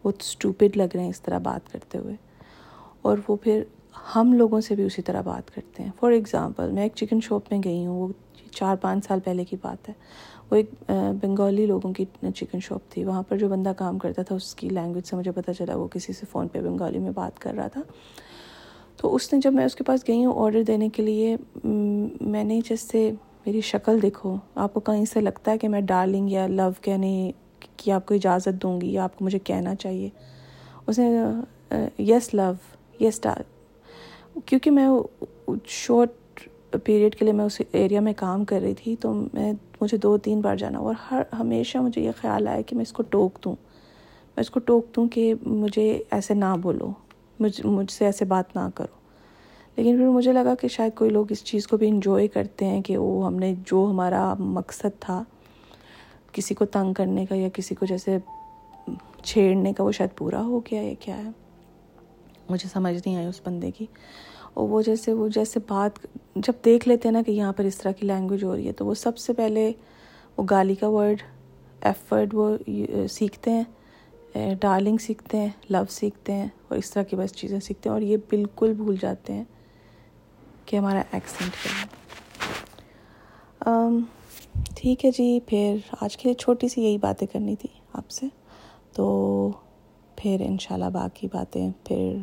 وہ 0.05 0.13
اسٹوپڈ 0.19 0.77
لگ 0.77 0.95
رہے 0.95 1.03
ہیں 1.03 1.11
اس 1.11 1.21
طرح 1.21 1.39
بات 1.39 1.73
کرتے 1.73 1.99
ہوئے۔ 1.99 2.15
اور 3.03 3.19
وہ 3.29 3.37
پھر 3.37 3.63
ہم 4.15 4.33
لوگوں 4.33 4.61
سے 4.61 4.75
بھی 4.75 4.85
اسی 4.85 5.03
طرح 5.03 5.21
بات 5.21 5.55
کرتے 5.55 5.83
ہیں۔ 5.83 5.91
فار 6.01 6.11
ایگزامپل 6.11 6.71
میں 6.71 6.83
ایک 6.83 6.93
چکن 6.95 7.21
شاپ 7.21 7.43
میں 7.51 7.61
گئی 7.65 7.87
ہوں، 7.87 8.01
وہ 8.01 8.09
چار 8.51 8.77
پانچ 8.77 9.07
سال 9.07 9.21
پہلے 9.21 9.45
کی 9.45 9.57
بات 9.63 9.89
ہے۔ 9.89 9.95
وہ 10.51 10.57
ایک 10.57 10.91
بنگالی 11.23 11.67
لوگوں 11.67 11.93
کی 11.93 12.05
چکن 12.35 12.61
شاپ 12.61 12.91
تھی۔ 12.91 13.05
وہاں 13.05 13.23
پر 13.23 13.39
جو 13.39 13.49
بندہ 13.49 13.73
کام 13.77 13.99
کرتا 13.99 14.23
تھا، 14.23 14.35
اس 14.35 14.55
کی 14.55 14.69
لینگویج 14.69 15.07
سے 15.07 15.17
مجھے 15.17 15.33
پتہ 15.33 15.51
چلا 15.51 15.77
وہ 15.77 15.89
کسی 15.89 16.13
سے 16.13 16.27
فون 16.31 16.49
پہ 16.49 16.61
بنگالی 16.61 16.99
میں 16.99 17.11
بات 17.11 17.39
کر 17.39 17.55
رہا 17.55 17.69
تھا۔ 17.69 17.81
تو 18.97 19.15
اس 19.15 19.33
نے 19.33 19.39
جب 19.43 19.53
میں 19.53 19.65
اس 19.65 19.75
کے 19.75 19.85
پاس 19.85 20.09
گئی 20.09 20.25
ہوں 20.25 20.33
آڈر 20.37 20.63
دینے 20.63 20.89
کے 20.89 21.03
لیے 21.03 21.37
میں 21.65 22.45
نے 22.45 22.61
جیسے 22.69 23.11
میری 23.47 23.61
شکل 23.61 24.03
دیکھو۔ 24.03 24.37
آپ 24.55 24.75
کو 24.75 24.81
کہیں 24.81 25.05
سے 25.05 25.21
لگتا 25.21 25.51
ہے 25.51 25.59
کہ 25.59 25.69
میں 25.69 25.81
ڈارلنگ 25.81 26.31
یا 26.31 26.47
لو 26.47 26.69
کہنے 26.81 27.31
کی 27.77 27.93
آپ 27.93 28.07
کو 28.07 28.15
اجازت 28.15 28.63
دوں 28.63 28.81
گی 28.81 28.93
یا 28.93 29.05
آپ 29.05 29.19
کو 29.19 29.25
مجھے 29.25 29.39
کہنا 29.39 29.75
چاہیے۔ 29.75 30.09
اس 30.87 30.99
نے 30.99 31.11
یس 31.99 32.33
لو 32.35 32.53
یس 33.01 33.21
ڈار 33.23 33.43
کیونکہ 34.45 34.71
میں 34.71 34.89
شارٹ 35.65 36.11
پیریڈ 36.85 37.17
کے 37.17 37.25
لیے 37.25 37.33
میں 37.33 37.45
اس 37.45 37.61
ایریا 37.73 38.01
میں 38.01 38.13
کام 38.17 38.45
کر 38.45 38.61
رہی 38.61 38.75
تھی، 38.75 38.97
تو 38.97 39.13
میں، 39.33 39.53
مجھے 39.81 39.97
دو 39.97 40.19
تین 40.19 40.41
بار 40.41 40.57
جانا 40.57 40.79
اور 40.79 40.95
ہر، 41.11 41.23
ہمیشہ 41.39 41.79
مجھے 41.79 42.03
یہ 42.03 42.11
خیال 42.17 42.49
آیا 42.49 42.61
کہ 42.61 42.77
میں 42.77 42.83
اس 42.83 42.93
کو 42.93 43.03
ٹوک 43.03 43.45
دوں۔ 43.45 43.53
میں 44.37 44.41
اس 44.41 44.51
کو 44.51 44.61
ٹوک 44.61 44.97
دوں 44.97 45.09
کہ 45.09 45.35
مجھے 45.47 46.03
ایسے 46.11 46.35
نہ 46.35 46.57
بولو، 46.63 46.91
مجھ 47.41 47.67
مجھ 47.67 47.93
سے 47.93 48.05
ایسے 48.05 48.25
بات 48.25 48.57
نہ 48.57 48.69
کرو۔ 48.75 48.97
لیکن 49.77 49.97
پھر 49.97 50.09
مجھے 50.09 50.33
لگا 50.33 50.55
کہ 50.55 50.69
شاید 50.69 50.95
کوئی 50.95 51.11
لوگ 51.11 51.27
اس 51.31 51.45
چیز 51.45 51.67
کو 51.67 51.77
بھی 51.77 51.89
انجوائے 51.89 52.29
کرتے 52.29 52.65
ہیں 52.65 52.83
کہ 52.83 52.97
وہ 52.97 53.27
ہم 53.27 53.35
نے 53.35 53.55
جو 53.67 53.89
ہمارا 53.91 54.35
مقصد 54.39 55.01
تھا، 55.01 55.23
کسی 56.33 56.55
کو 56.55 56.65
تنگ 56.65 56.93
کرنے 56.93 57.27
کا 57.27 57.35
یا 57.35 57.49
کسی 57.53 57.75
کو 57.75 57.87
جیسے 57.87 58.19
چھیڑنے 59.25 59.73
کا 59.73 59.83
وہ 59.85 59.93
شاید 59.93 60.17
پورا 60.17 60.43
ہو 60.43 60.59
گیا 60.59 60.83
یا 60.83 60.95
کیا 61.01 61.17
ہے۔ 61.19 61.46
مجھے 62.51 62.69
سمجھ 62.69 62.95
نہیں 62.95 63.17
آئی 63.17 63.27
اس 63.27 63.41
بندے 63.45 63.71
کی۔ 63.71 63.87
اور 64.55 64.69
وہ 64.69 64.83
جیسے 64.83 65.13
وہ 65.13 65.29
جیسے 65.29 65.61
بات، 65.69 66.07
جب 66.37 66.53
دیکھ 66.65 66.89
لیتے 66.89 67.09
ہیں 67.09 67.13
نا 67.13 67.23
کہ 67.23 67.31
یہاں 67.31 67.53
پر 67.53 67.65
اس 67.65 67.79
طرح 67.79 67.93
کی 67.93 68.07
لینگویج 68.07 68.45
ہو 68.45 68.57
رہی 68.57 68.67
ہے، 68.67 68.73
تو 68.73 68.87
وہ 68.87 68.95
سب 68.95 69.19
سے 69.19 69.33
پہلے 69.33 69.73
وہ 70.37 70.45
گالی 70.51 70.75
کا 70.75 70.89
ورڈ 70.89 71.23
ایف 71.81 72.13
ورڈ 72.13 72.35
وہ 72.35 72.57
سیکھتے 73.11 73.51
ہیں 73.51 73.65
ڈارلنگ 74.61 74.99
سیکھتے 74.99 75.39
ہیں 75.39 75.49
لو 75.71 75.83
سیکھتے 75.91 76.33
ہیں 76.33 76.49
اور 76.69 76.79
اس 76.79 76.91
طرح 76.91 77.03
کی 77.03 77.17
بس 77.17 77.33
چیزیں 77.33 77.61
سیکھتے 77.61 77.89
ہیں 77.89 77.95
اور 77.95 78.03
یہ 78.03 78.17
بالکل 78.31 78.73
بھول 78.73 78.97
جاتے 79.01 79.33
ہیں 79.33 79.45
کہ 80.67 80.77
ہمارا 80.77 81.03
ایکسنٹ 81.13 81.63
کیا 81.63 81.81
ہے۔ 81.81 81.85
ٹھیک 84.77 85.05
ہے 85.05 85.11
جی 85.11 85.39
پھر 85.47 85.77
آج 86.01 86.17
کے 86.17 86.29
لیے 86.29 86.35
چھوٹی 86.35 86.69
سی 86.69 86.83
یہی 86.83 86.99
باتیں 86.99 87.27
کرنی 87.27 87.57
تھی 87.57 87.69
آپ 87.93 88.11
سے۔ 88.11 88.27
تو 88.93 89.07
پھر 90.17 90.37
انشاءاللہ 90.41 90.91
باقی 90.93 91.29
باتیں 91.33 91.71
پھر 91.85 92.17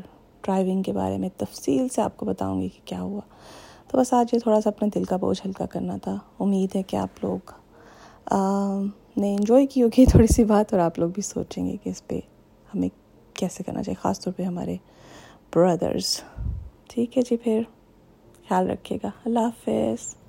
ڈرائیونگ 0.44 0.84
کے 0.84 0.94
بارے 0.94 1.18
میں 1.18 1.30
تفصیل 1.38 1.88
سے 1.88 2.02
آپ 2.02 2.18
کو 2.18 2.26
بتاؤں 2.26 2.62
گی 2.62 2.70
کہ 2.70 2.88
کیا 2.88 3.02
ہوا۔ 3.02 3.22
تو 3.88 3.98
بس 3.98 4.14
آج 4.14 4.34
یہ 4.34 4.40
تھوڑا 4.40 4.62
سا 4.62 4.70
اپنے 4.70 4.90
دل 4.96 5.04
کا 5.04 5.18
بوجھ 5.18 5.42
ہلکا 5.46 5.66
کرنا 5.66 5.98
تھا۔ 5.98 6.18
امید 6.40 6.76
ہے 6.76 6.84
کہ 6.84 6.96
آپ 6.96 7.24
لوگ 7.24 7.52
نے 9.18 9.36
انجوائے 9.36 9.66
کی 9.66 9.84
ہوگی 9.84 10.06
تھوڑی 10.06 10.28
سی 10.28 10.44
بات 10.44 10.74
اور 10.74 10.82
آپ 10.82 11.00
لوگ 11.00 11.10
بھی 11.10 11.22
سوچیں 11.22 11.66
گے 11.66 11.78
کہ 11.84 11.90
اس 11.90 12.08
پہ 12.08 12.20
ہمیں 12.76 12.90
کیسے 13.34 13.64
کرنا 13.64 13.84
چاہیے، 13.84 14.02
خاص 14.02 14.20
طور 14.20 14.34
پہ 14.34 14.44
ہمارے 14.44 14.78
برادرز 15.56 16.22
ٹھیک 16.88 17.18
ہے 17.18 17.22
جی 17.30 17.38
پھر 17.38 17.62
خیال 18.50 18.70
رکھیے 18.70 19.00
گا۔ 19.04 19.10
اللہ 19.26 19.40
حافظ۔ 19.40 20.23